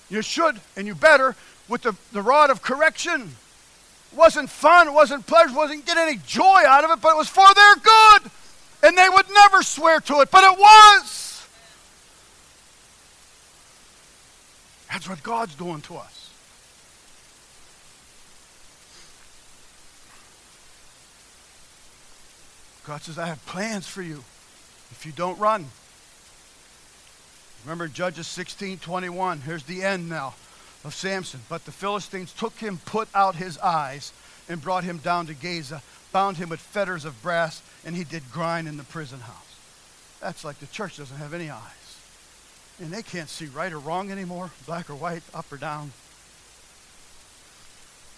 [0.09, 1.37] you should and you better,
[1.69, 3.31] with the, the rod of correction
[4.15, 7.27] wasn't fun, it wasn't pleasure, wasn't getting any joy out of it, but it was
[7.27, 8.31] for their good.
[8.83, 11.47] And they would never swear to it, but it was.
[14.91, 16.29] That's what God's doing to us.
[22.85, 24.23] God says, I have plans for you
[24.91, 25.65] if you don't run.
[27.63, 29.41] Remember Judges 16 21.
[29.41, 30.35] Here's the end now
[30.85, 31.41] of Samson.
[31.49, 34.13] But the Philistines took him, put out his eyes,
[34.47, 35.81] and brought him down to Gaza,
[36.13, 39.55] bound him with fetters of brass, and he did grind in the prison house.
[40.21, 41.61] That's like the church doesn't have any eyes.
[42.79, 45.91] And they can't see right or wrong anymore, black or white, up or down.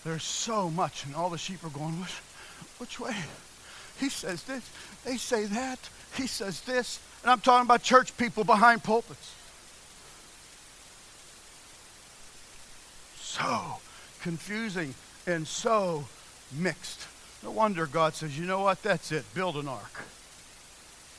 [0.03, 2.13] There's so much, and all the sheep are going, which,
[2.77, 3.15] which way?
[3.99, 4.69] He says this,
[5.03, 5.80] they say that,
[6.15, 6.99] he says this.
[7.23, 9.34] And I'm talking about church people behind pulpits.
[13.38, 13.78] So
[14.21, 14.93] confusing
[15.26, 16.06] and so
[16.52, 17.08] mixed.
[17.43, 18.82] No wonder God says, you know what?
[18.84, 19.26] That's it.
[19.34, 20.04] Build an ark.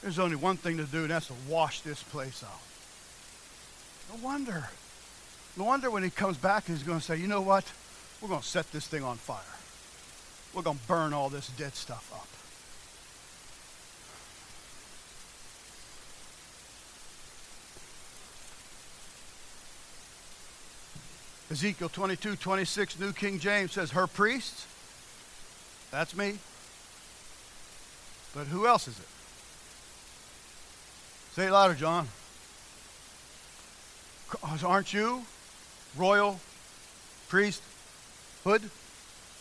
[0.03, 2.61] There's only one thing to do, and that's to wash this place out.
[4.15, 4.69] No wonder.
[5.57, 7.65] No wonder when he comes back, he's going to say, you know what?
[8.21, 9.39] We're going to set this thing on fire.
[10.55, 12.38] We're going to burn all this dead stuff up.
[21.51, 24.67] Ezekiel 22, 26, New King James says, Her priests,
[25.91, 26.39] that's me.
[28.35, 29.07] But who else is it?
[31.33, 32.07] Say it louder, John.
[34.63, 35.23] Aren't you
[35.97, 36.39] royal
[37.29, 38.71] priesthood?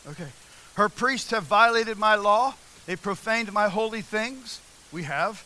[0.08, 0.28] Okay.
[0.76, 2.54] Her priests have violated my law.
[2.86, 4.62] They profaned my holy things.
[4.94, 5.44] We have.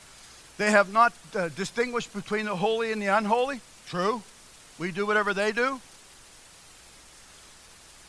[0.58, 3.62] They have not uh, distinguished between the holy and the unholy.
[3.88, 4.21] True.
[4.78, 5.82] We do whatever they do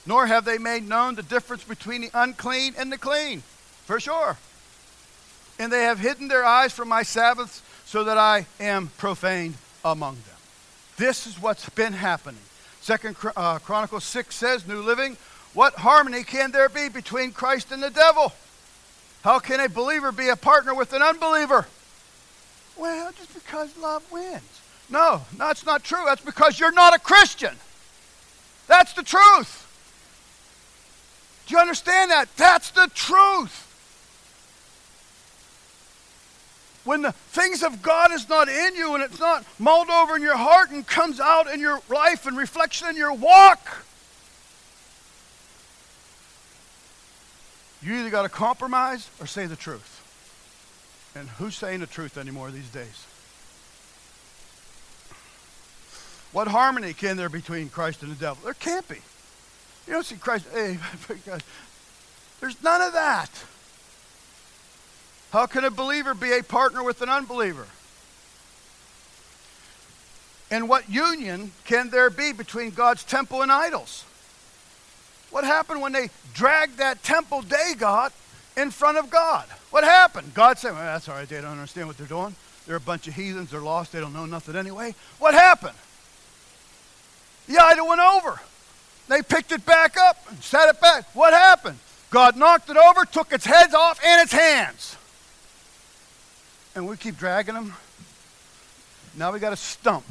[0.07, 3.43] nor have they made known the difference between the unclean and the clean,
[3.85, 4.37] for sure.
[5.59, 10.15] And they have hidden their eyes from my Sabbaths so that I am profaned among
[10.15, 10.37] them.
[10.97, 12.41] This is what's been happening.
[12.81, 15.17] Second uh, Chronicles 6 says, New Living,
[15.55, 18.33] what harmony can there be between Christ and the devil?
[19.23, 21.67] How can a believer be a partner with an unbeliever?
[22.77, 24.61] Well, just because love wins.
[24.91, 26.03] No, that's not true.
[26.05, 27.55] That's because you're not a Christian.
[28.67, 29.62] That's the truth.
[31.47, 32.29] Do you understand that?
[32.37, 33.69] That's the truth.
[36.85, 40.23] When the things of God is not in you and it's not mulled over in
[40.23, 43.85] your heart and comes out in your life and reflection in your walk,
[47.83, 50.01] you either got to compromise or say the truth.
[51.15, 53.07] And who's saying the truth anymore these days?
[56.33, 58.39] What harmony can there be between Christ and the devil?
[58.45, 58.99] There can't be.
[59.87, 60.47] You don't see Christ.
[60.53, 60.79] Hey,
[62.41, 63.31] there's none of that.
[65.33, 67.67] How can a believer be a partner with an unbeliever?
[70.51, 74.05] And what union can there be between God's temple and idols?
[75.31, 78.11] What happened when they dragged that temple Dagon
[78.59, 79.47] in front of God?
[79.71, 80.35] What happened?
[80.35, 81.27] God said, well, that's all right.
[81.27, 82.37] They don't understand what they're doing.
[82.67, 83.51] They're a bunch of heathens.
[83.51, 83.93] They're lost.
[83.93, 84.95] They don't know nothing anyway.
[85.19, 85.77] What happened?
[87.49, 88.39] The idol went over.
[89.09, 91.05] They picked it back up and set it back.
[91.15, 91.79] What happened?
[92.11, 94.97] God knocked it over, took its heads off and its hands.
[96.75, 97.75] And we keep dragging them.
[99.17, 100.05] Now we got a stump.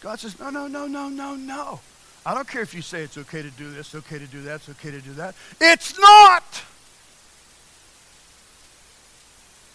[0.00, 1.80] God says, no, no, no, no, no, no.
[2.26, 4.56] I don't care if you say it's okay to do this, okay to do that,
[4.56, 5.34] it's okay to do that.
[5.60, 6.62] It's not.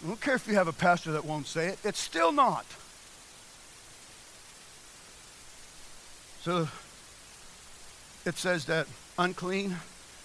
[0.02, 2.64] I don't care if you have a pastor that won't say it, it's still not.
[6.42, 6.68] So
[8.24, 8.86] it says that
[9.18, 9.76] unclean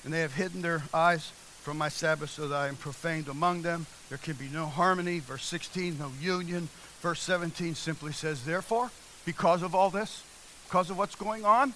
[0.03, 3.63] and they have hidden their eyes from my Sabbath so that I am profaned among
[3.63, 3.85] them.
[4.09, 5.19] There can be no harmony.
[5.19, 6.69] Verse 16, no union.
[7.01, 8.91] Verse 17 simply says, Therefore,
[9.25, 10.23] because of all this,
[10.67, 11.73] because of what's going on,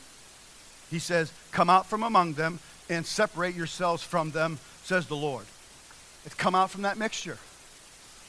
[0.89, 2.59] he says, Come out from among them
[2.89, 5.45] and separate yourselves from them, says the Lord.
[6.25, 7.37] It's come out from that mixture.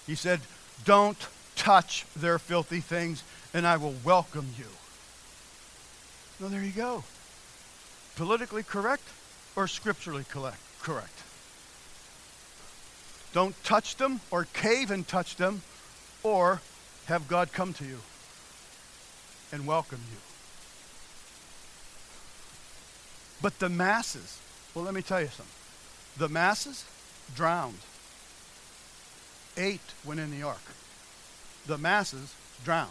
[0.06, 0.40] He said,
[0.84, 4.66] Don't touch their filthy things, and I will welcome you.
[6.40, 7.04] Well, there you go.
[8.16, 9.02] Politically correct
[9.56, 10.58] or scripturally correct?
[10.80, 11.22] Correct.
[13.32, 15.62] Don't touch them or cave and touch them,
[16.22, 16.60] or
[17.06, 17.98] have God come to you
[19.52, 20.16] and welcome you.
[23.42, 24.38] But the masses,
[24.74, 25.46] well, let me tell you something.
[26.16, 26.84] The masses
[27.36, 27.78] drowned.
[29.56, 30.62] Eight went in the ark.
[31.66, 32.34] The masses
[32.64, 32.90] drowned.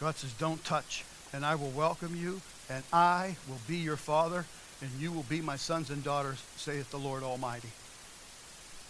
[0.00, 2.40] God says, Don't touch, and I will welcome you,
[2.70, 4.46] and I will be your father,
[4.80, 7.68] and you will be my sons and daughters, saith the Lord Almighty.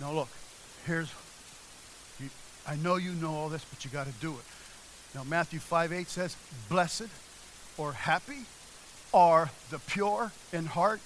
[0.00, 0.28] Now, look,
[0.86, 1.12] here's,
[2.20, 2.30] you,
[2.66, 4.44] I know you know all this, but you got to do it.
[5.14, 6.36] Now, Matthew 5 8 says,
[6.68, 7.08] Blessed
[7.76, 8.44] or happy
[9.12, 11.00] are the pure in heart,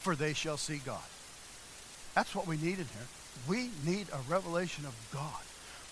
[0.00, 1.02] for they shall see God.
[2.14, 3.08] That's what we need in here.
[3.48, 5.42] We need a revelation of God.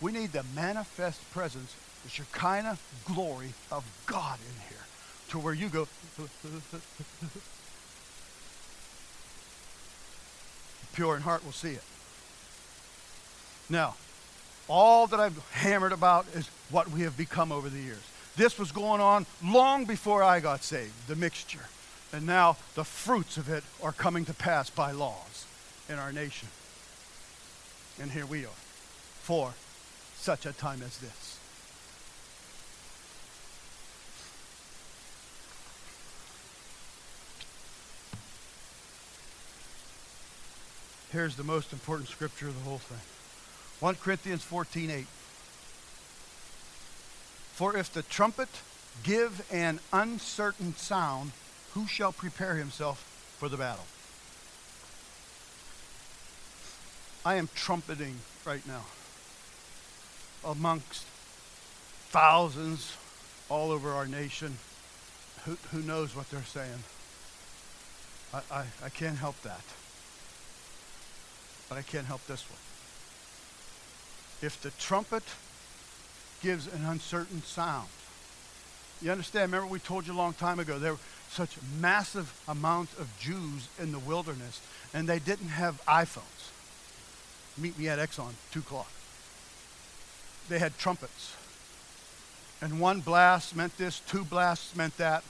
[0.00, 1.74] We need the manifest presence
[2.05, 4.78] the Shekinah glory of God in here
[5.30, 5.86] to where you go.
[10.94, 11.84] Pure in heart will see it.
[13.70, 13.94] Now,
[14.68, 18.03] all that I've hammered about is what we have become over the years.
[18.36, 21.66] This was going on long before I got saved, the mixture.
[22.12, 25.46] And now the fruits of it are coming to pass by laws
[25.88, 26.49] in our nation.
[28.01, 28.61] And here we are
[29.22, 29.53] for
[30.16, 31.38] such a time as this.
[41.18, 43.00] Here's the most important scripture of the whole thing
[43.80, 45.06] 1 Corinthians 14 8.
[47.54, 48.48] For if the trumpet
[49.02, 51.32] give an uncertain sound,
[51.74, 53.00] who shall prepare himself
[53.36, 53.86] for the battle?
[57.26, 58.84] I am trumpeting right now
[60.44, 61.04] amongst
[62.10, 62.92] thousands
[63.48, 64.56] all over our nation.
[65.46, 66.84] Who, who knows what they're saying?
[68.32, 69.64] I, I, I can't help that
[71.68, 72.58] but I can't help this one.
[74.40, 75.24] If the trumpet
[76.42, 77.88] gives an uncertain sound,
[79.00, 79.52] you understand?
[79.52, 80.98] Remember, we told you a long time ago there were
[81.30, 84.60] such massive amounts of Jews in the wilderness,
[84.92, 86.50] and they didn't have iPhones.
[87.56, 88.90] Meet me at Exxon, 2 o'clock.
[90.48, 91.34] They had trumpets.
[92.60, 95.22] And one blast meant this, two blasts meant that,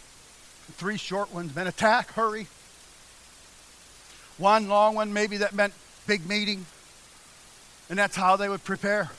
[0.73, 2.47] three short ones meant attack, hurry.
[4.39, 5.75] One long one, maybe that meant
[6.09, 6.67] big meeting.
[7.89, 9.11] And that's how they would prepare.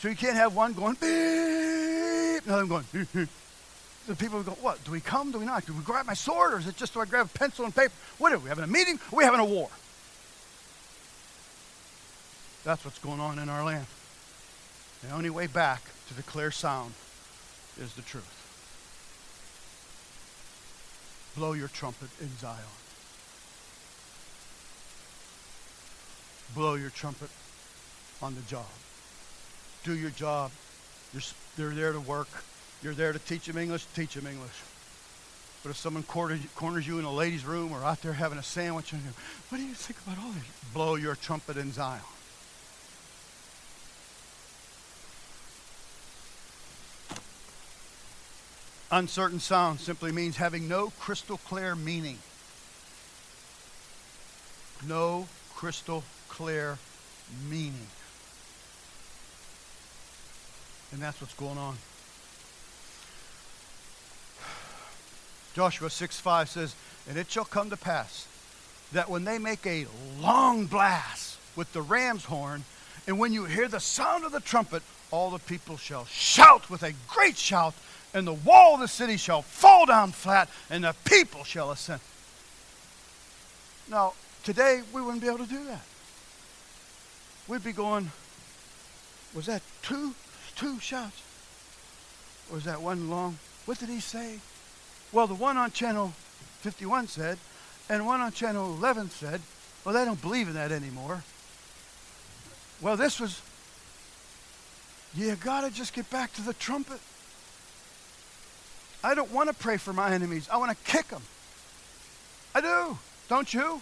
[0.00, 2.84] So you can't have one going, beep, another going,
[4.06, 4.82] The people would go, what?
[4.84, 5.30] Do we come?
[5.30, 5.64] Do we not?
[5.64, 6.54] Do we grab my sword?
[6.54, 7.92] Or is it just do I grab a pencil and paper?
[8.18, 8.98] What are we having a meeting?
[9.12, 9.68] Are we having a war?
[12.64, 13.86] That's what's going on in our land.
[15.02, 16.94] The only way back to the clear sound
[17.80, 18.24] is the truth.
[21.36, 22.81] Blow your trumpet in Zion.
[26.54, 27.30] Blow your trumpet
[28.20, 28.66] on the job.
[29.84, 30.50] Do your job.
[31.12, 31.22] You're,
[31.56, 32.28] they're there to work.
[32.82, 34.62] You're there to teach them English, teach them English.
[35.62, 38.92] But if someone corners, you in a ladies' room or out there having a sandwich,
[38.92, 39.02] and
[39.48, 40.42] what do you think about all this?
[40.74, 42.00] Blow your trumpet in Zion.
[48.90, 52.18] Uncertain sound simply means having no crystal clear meaning.
[54.86, 56.78] No crystal clear
[57.50, 57.86] meaning.
[60.90, 61.76] And that's what's going on.
[65.54, 66.74] Joshua 6 5 says,
[67.08, 68.26] And it shall come to pass
[68.92, 69.86] that when they make a
[70.20, 72.64] long blast with the ram's horn,
[73.06, 76.82] and when you hear the sound of the trumpet, all the people shall shout with
[76.82, 77.74] a great shout,
[78.14, 82.00] and the wall of the city shall fall down flat, and the people shall ascend.
[83.90, 84.14] Now,
[84.44, 85.82] today we wouldn't be able to do that
[87.48, 88.10] we'd be going,
[89.34, 90.14] was that two,
[90.56, 91.22] two shouts?
[92.50, 93.38] Or was that one long?
[93.66, 94.38] What did he say?
[95.12, 96.12] Well, the one on channel
[96.60, 97.38] 51 said,
[97.88, 99.40] and one on channel 11 said,
[99.84, 101.22] well, they don't believe in that anymore.
[102.80, 103.40] Well, this was,
[105.14, 107.00] You got to just get back to the trumpet.
[109.04, 110.48] I don't want to pray for my enemies.
[110.50, 111.22] I want to kick them.
[112.54, 112.98] I do.
[113.28, 113.80] Don't you?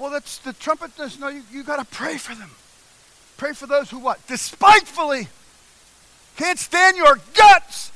[0.00, 2.50] Well, that's the trumpet no, you, you got to pray for them.
[3.36, 4.26] Pray for those who what?
[4.26, 5.28] Despitefully
[6.36, 7.92] can't stand your guts.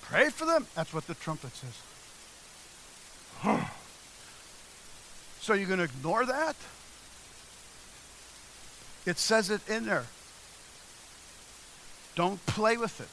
[0.00, 0.66] Pray for them.
[0.74, 1.82] That's what the trumpet says.
[5.40, 6.56] so you're going to ignore that?
[9.04, 10.06] It says it in there.
[12.14, 13.08] Don't play with it.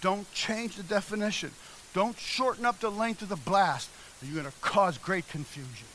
[0.00, 1.50] Don't change the definition.
[1.94, 3.90] Don't shorten up the length of the blast,
[4.22, 5.88] you're going to cause great confusion.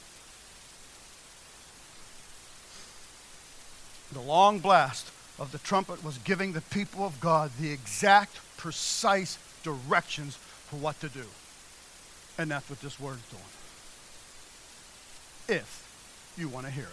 [4.13, 5.09] The long blast
[5.39, 10.99] of the trumpet was giving the people of God the exact, precise directions for what
[11.01, 11.25] to do.
[12.37, 13.29] And that's what this word is
[15.47, 15.59] doing.
[15.59, 15.87] If
[16.37, 16.89] you want to hear it.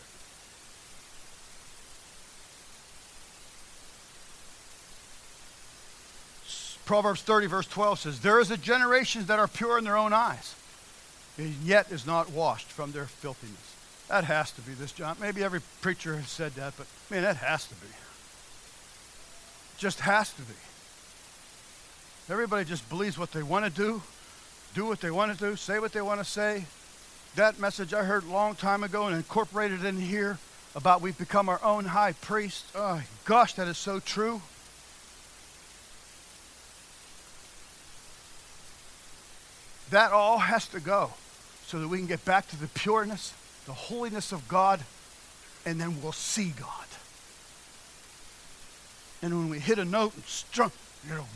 [6.87, 10.15] Proverbs 30, verse 12 says, There is a generation that are pure in their own
[10.15, 10.55] eyes,
[11.37, 13.75] and yet is not washed from their filthiness.
[14.09, 15.17] That has to be this, John.
[15.21, 17.89] Maybe every preacher has said that, but man, that has to be.
[19.77, 20.55] Just has to be.
[22.31, 24.03] Everybody just believes what they want to do,
[24.75, 26.65] do what they want to do, say what they want to say.
[27.37, 30.39] That message I heard a long time ago and incorporated in here
[30.75, 32.65] about we've become our own high priest.
[32.75, 34.43] Oh, gosh, that is so true.
[39.91, 41.13] That all has to go
[41.67, 43.33] so that we can get back to the pureness,
[43.69, 44.81] the holiness of God,
[45.65, 46.87] and then we'll see God.
[49.23, 50.73] And when we hit a note and strum,
[51.07, 51.27] it'll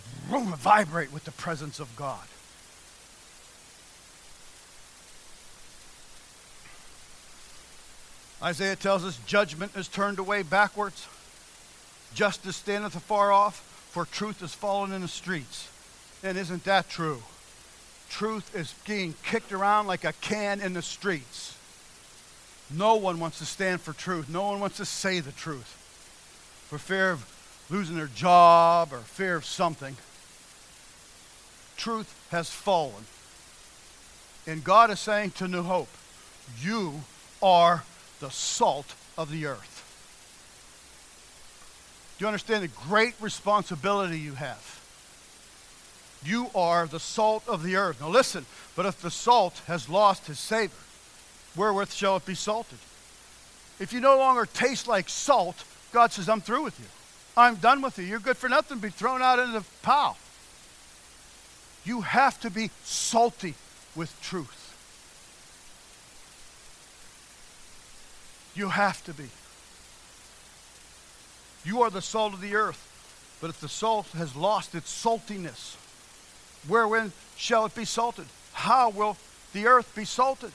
[0.57, 2.27] vibrate with the presence of God.
[8.43, 11.07] Isaiah tells us judgment is turned away backwards,
[12.15, 13.61] justice standeth afar off,
[13.93, 15.69] for truth is fallen in the streets.
[16.25, 17.23] And isn't that true?
[18.13, 21.57] truth is being kicked around like a can in the streets.
[22.75, 24.29] No one wants to stand for truth.
[24.29, 25.79] No one wants to say the truth
[26.69, 27.27] for fear of
[27.71, 29.97] losing their job or fear of something.
[31.77, 33.05] Truth has fallen.
[34.47, 35.89] And God is saying to New Hope,
[36.61, 37.03] You
[37.43, 37.85] are
[38.21, 39.79] the salt of the earth.
[42.19, 44.81] Do you understand the great responsibility you have?
[46.25, 48.01] You are the salt of the earth.
[48.01, 48.47] Now listen,
[48.77, 50.75] but if the salt has lost his savor,
[51.57, 52.79] wherewith shall it be salted?
[53.79, 56.87] If you no longer taste like salt, God says, I'm through with you.
[57.37, 58.05] I'm done with you.
[58.05, 58.79] You're good for nothing.
[58.79, 60.17] Be thrown out into the pile.
[61.85, 63.55] You have to be salty
[63.97, 64.59] with truth.
[68.55, 69.29] You have to be.
[71.65, 72.89] You are the salt of the earth.
[73.41, 75.77] But if the salt has lost its saltiness,
[76.69, 78.27] wherein shall it be salted?
[78.53, 79.17] How will
[79.53, 80.53] the earth be salted?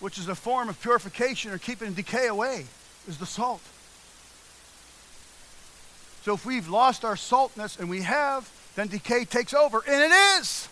[0.00, 2.66] Which is a form of purification or keeping decay away,
[3.06, 3.60] is the salt.
[6.22, 10.12] So if we've lost our saltness, and we have, then decay takes over, and it
[10.40, 10.68] is.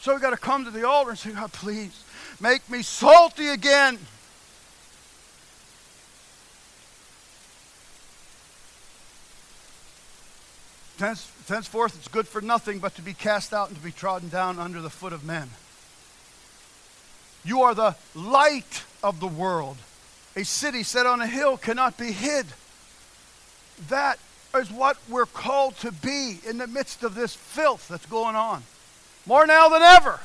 [0.00, 2.04] So we've got to come to the altar and say, God, please
[2.40, 3.98] make me salty again.
[10.98, 14.58] Thenceforth, it's good for nothing but to be cast out and to be trodden down
[14.58, 15.50] under the foot of men.
[17.44, 19.76] You are the light of the world.
[20.36, 22.46] A city set on a hill cannot be hid.
[23.88, 24.18] That
[24.54, 28.62] is what we're called to be in the midst of this filth that's going on.
[29.26, 30.20] More now than ever.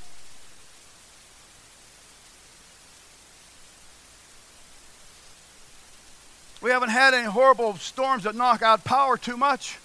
[6.62, 9.78] We haven't had any horrible storms that knock out power too much.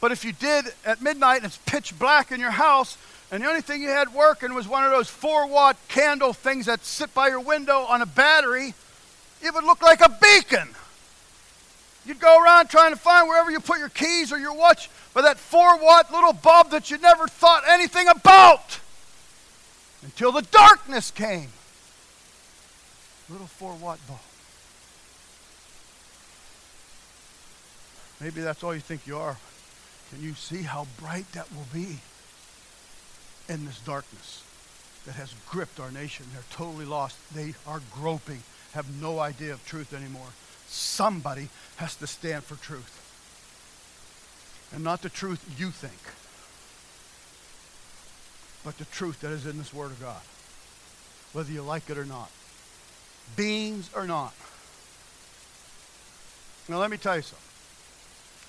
[0.00, 2.98] But if you did at midnight and it's pitch black in your house,
[3.30, 6.66] and the only thing you had working was one of those four watt candle things
[6.66, 8.74] that sit by your window on a battery,
[9.42, 10.68] it would look like a beacon.
[12.04, 15.22] You'd go around trying to find wherever you put your keys or your watch by
[15.22, 18.78] that four watt little bulb that you never thought anything about
[20.02, 21.48] until the darkness came.
[23.28, 24.20] Little four watt bulb.
[28.20, 29.36] Maybe that's all you think you are.
[30.10, 31.98] Can you see how bright that will be
[33.48, 34.42] in this darkness
[35.06, 36.26] that has gripped our nation?
[36.32, 37.16] They're totally lost.
[37.34, 38.42] They are groping,
[38.72, 40.28] have no idea of truth anymore.
[40.68, 43.02] Somebody has to stand for truth.
[44.74, 46.00] And not the truth you think,
[48.64, 50.20] but the truth that is in this Word of God,
[51.32, 52.30] whether you like it or not.
[53.34, 54.34] beans or not.
[56.68, 57.42] Now, let me tell you something.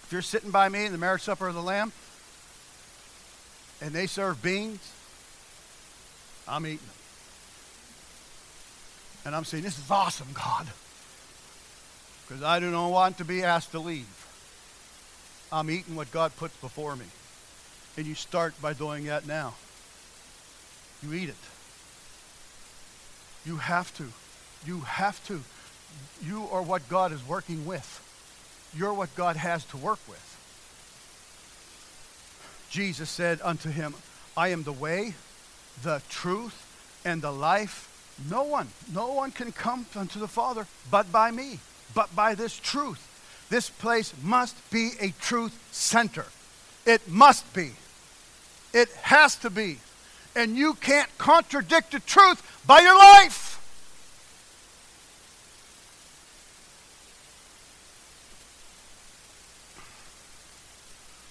[0.04, 1.92] If you're sitting by me in the marriage supper of the Lamb
[3.82, 4.92] and they serve beans,
[6.48, 6.96] I'm eating them.
[9.26, 10.68] And I'm saying, This is awesome, God.
[12.28, 14.08] Because I do not want to be asked to leave.
[15.52, 17.06] I'm eating what God puts before me.
[17.96, 19.56] And you start by doing that now.
[21.02, 21.36] You eat it.
[23.46, 24.06] You have to.
[24.66, 25.42] You have to.
[26.26, 28.04] You are what God is working with.
[28.76, 30.27] You're what God has to work with.
[32.70, 33.94] Jesus said unto him,
[34.36, 35.16] I am the way,
[35.84, 36.66] the truth,
[37.06, 37.86] and the life.
[38.30, 41.60] No one, no one can come unto the Father but by me,
[41.94, 43.04] but by this truth.
[43.50, 46.26] This place must be a truth center.
[46.86, 47.72] It must be.
[48.74, 49.78] It has to be.
[50.36, 53.54] And you can't contradict the truth by your life.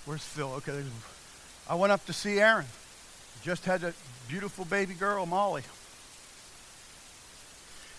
[0.07, 0.53] Where's Phil?
[0.55, 0.83] Okay.
[1.69, 2.67] I went up to see Aaron.
[3.43, 3.93] Just had a
[4.29, 5.63] beautiful baby girl, Molly.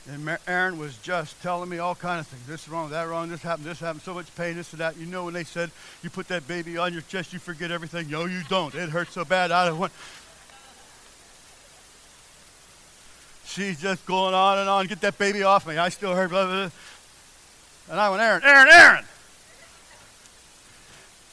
[0.09, 2.45] And Aaron was just telling me all kind of things.
[2.47, 4.95] This is wrong, that wrong, this happened, this happened, so much pain, this and that.
[4.95, 5.70] You know when they said
[6.01, 8.09] you put that baby on your chest, you forget everything.
[8.09, 8.74] No, you don't.
[8.74, 9.51] It hurts so bad.
[9.51, 9.91] I don't want.
[13.45, 14.88] She's just going on and on.
[14.88, 15.78] Get that baby off me.
[15.78, 16.70] I still heard blah, blah, blah.
[17.89, 19.05] And I went, Aaron, Aaron, Aaron.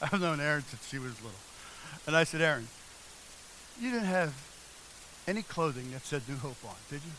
[0.01, 1.31] I've known Aaron since she was little.
[2.07, 2.67] And I said, Aaron,
[3.79, 4.33] you didn't have
[5.27, 7.11] any clothing that said New Hope on, did you?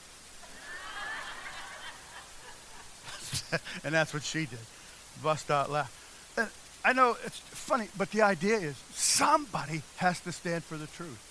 [3.84, 4.58] and that's what she did.
[5.22, 5.92] Bust out laugh.
[6.36, 6.48] And
[6.84, 11.22] I know it's funny, but the idea is somebody has to stand for the truth.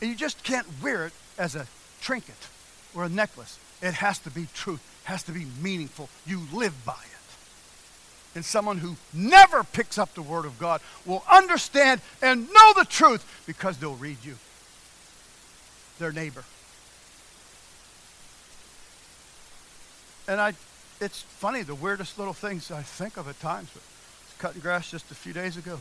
[0.00, 1.66] And you just can't wear it as a
[2.00, 2.48] trinket
[2.94, 3.58] or a necklace.
[3.82, 6.08] It has to be truth, it has to be meaningful.
[6.26, 7.09] You live by it.
[8.34, 12.84] And someone who never picks up the Word of God will understand and know the
[12.84, 14.36] truth because they'll read you,
[15.98, 16.44] their neighbor.
[20.28, 20.54] And I
[21.00, 23.70] it's funny, the weirdest little things I think of at times.
[23.72, 23.82] But
[24.40, 25.80] cutting grass just a few days ago.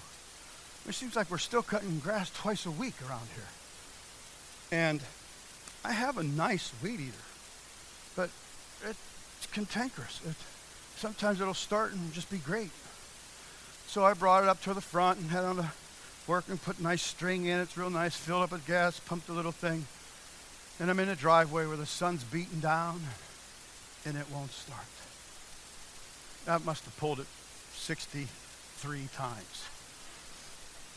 [0.87, 3.47] It seems like we're still cutting grass twice a week around here.
[4.71, 5.01] And
[5.83, 7.25] I have a nice weed eater,
[8.15, 8.29] but
[8.85, 10.21] it's cantankerous.
[10.99, 12.71] Sometimes it'll start and just be great.
[13.87, 15.67] So I brought it up to the front and had on the
[16.27, 17.59] work and put nice string in.
[17.59, 19.85] It's real nice, filled up with gas, pumped the little thing.
[20.79, 23.01] And I'm in a driveway where the sun's beating down
[24.05, 24.85] and it won't start.
[26.47, 27.27] I must have pulled it
[27.73, 29.65] 63 times.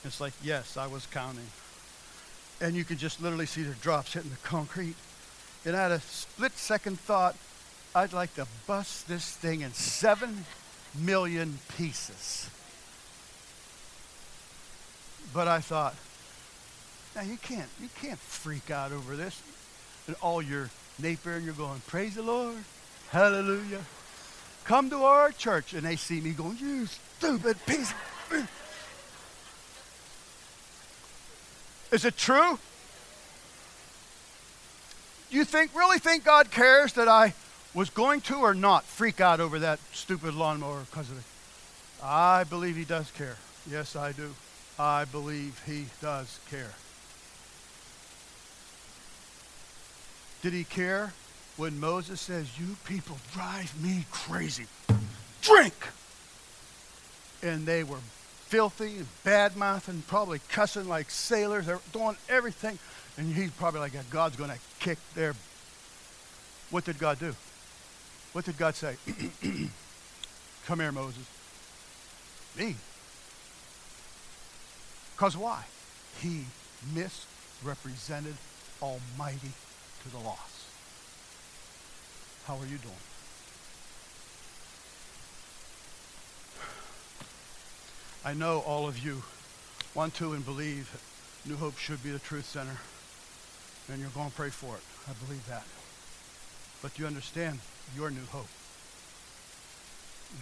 [0.04, 1.46] It's like, yes, I was counting.
[2.60, 4.96] And you could just literally see the drops hitting the concrete.
[5.64, 7.36] And I had a split second thought,
[7.94, 10.44] I'd like to bust this thing in seven
[10.98, 12.48] million pieces.
[15.34, 15.94] But I thought,
[17.14, 19.40] now you can't, you can't freak out over this.
[20.06, 22.56] And all your Napier and you're going, praise the Lord,
[23.10, 23.82] hallelujah
[24.64, 25.72] come to our church.
[25.74, 27.92] And they see me going, you stupid piece.
[31.92, 32.58] Is it true?
[35.30, 37.34] You think really think God cares that I
[37.74, 41.24] was going to or not freak out over that stupid lawnmower because of it?
[42.04, 43.36] I believe he does care.
[43.70, 44.34] Yes, I do.
[44.78, 46.72] I believe he does care.
[50.42, 51.12] Did he care
[51.56, 54.66] when Moses says, You people drive me crazy.
[55.40, 55.74] Drink!
[57.42, 57.98] And they were
[58.46, 61.66] filthy and bad mouthing, probably cussing like sailors.
[61.66, 62.78] They're doing everything.
[63.16, 65.34] And he's probably like, God's going to kick their.
[66.70, 67.34] What did God do?
[68.32, 68.96] What did God say?
[70.66, 71.24] Come here, Moses.
[72.58, 72.76] Me.
[75.14, 75.64] Because why?
[76.18, 76.46] He
[76.94, 78.34] misrepresented
[78.80, 79.52] Almighty
[80.02, 80.66] to the lost.
[82.46, 82.94] How are you doing?
[88.24, 89.22] I know all of you
[89.94, 90.90] want to and believe
[91.44, 92.76] New Hope should be the truth center,
[93.90, 94.82] and you're going to pray for it.
[95.08, 95.64] I believe that.
[96.82, 97.60] But you understand,
[97.96, 98.48] you're New Hope.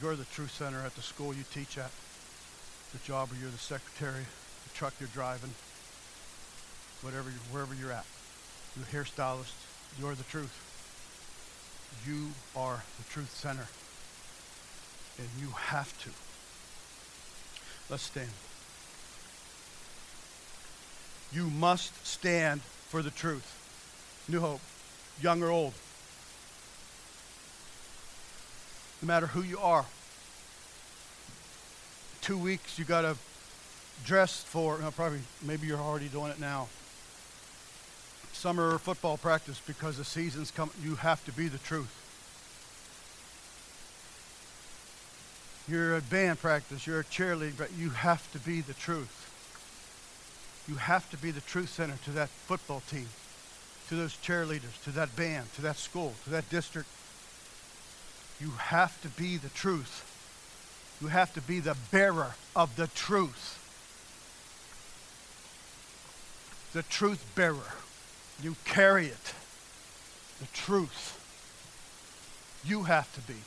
[0.01, 1.91] You're the truth center at the school you teach at,
[2.93, 4.25] the job where you're the secretary,
[4.65, 5.51] the truck you're driving,
[7.03, 8.07] whatever, wherever you're at.
[8.77, 9.53] You're hairstylist.
[9.99, 10.55] You're the truth.
[12.07, 13.67] You are the truth center.
[15.19, 16.11] And you have to.
[17.91, 18.31] Let's stand.
[21.33, 23.57] You must stand for the truth.
[24.29, 24.61] New Hope,
[25.21, 25.75] young or old.
[29.03, 29.85] No matter who you are.
[32.21, 33.17] Two weeks, you got to
[34.05, 36.69] dress for, probably, maybe you're already doing it now.
[38.33, 40.75] Summer football practice because the season's coming.
[40.83, 41.97] You have to be the truth.
[45.69, 49.17] You're at band practice, you're at cheerleading, but you have to be the truth.
[50.69, 53.09] You have to be the truth center to that football team,
[53.89, 56.89] to those cheerleaders, to that band, to that school, to that district.
[58.41, 60.07] You have to be the truth.
[61.01, 63.59] You have to be the bearer of the truth.
[66.73, 67.75] The truth bearer.
[68.43, 69.35] You carry it.
[70.41, 71.19] The truth.
[72.65, 73.39] You have to be.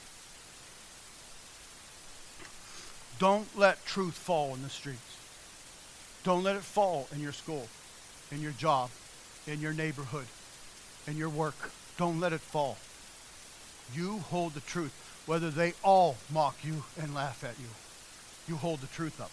[3.19, 5.17] Don't let truth fall in the streets.
[6.23, 7.67] Don't let it fall in your school,
[8.31, 8.89] in your job,
[9.47, 10.25] in your neighborhood,
[11.07, 11.71] in your work.
[11.97, 12.77] Don't let it fall.
[13.93, 14.93] You hold the truth,
[15.25, 17.67] whether they all mock you and laugh at you.
[18.47, 19.31] You hold the truth up.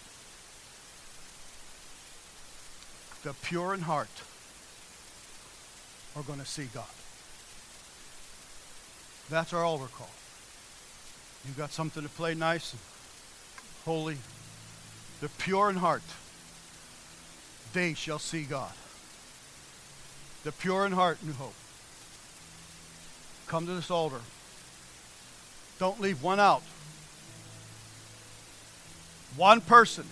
[3.23, 4.09] The pure in heart
[6.15, 6.85] are going to see God.
[9.29, 10.09] That's our altar call.
[11.47, 12.81] You got something to play nice and
[13.85, 14.17] holy.
[15.21, 16.03] The pure in heart,
[17.73, 18.73] they shall see God.
[20.43, 21.53] The pure in heart, New Hope.
[23.47, 24.21] Come to this altar.
[25.81, 26.61] Don't leave one out.
[29.35, 30.05] One person,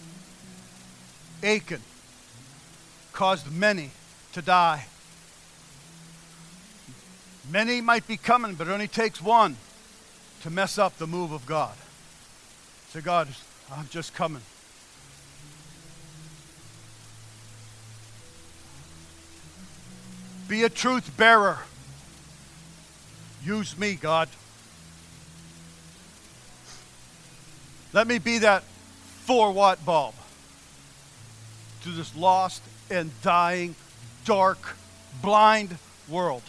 [1.43, 1.83] Achan,
[3.13, 3.91] caused many
[4.31, 4.85] to die.
[7.51, 9.57] Many might be coming, but it only takes one
[10.41, 11.75] to mess up the move of God.
[12.87, 13.27] Say, God,
[13.71, 14.41] I'm just coming.
[20.47, 21.59] Be a truth bearer.
[23.45, 24.29] Use me, God.
[27.91, 28.63] Let me be that
[29.25, 30.13] four watt bulb
[31.83, 32.61] to this lost
[32.91, 33.75] and dying,
[34.25, 34.75] dark,
[35.21, 35.77] blind
[36.07, 36.43] world.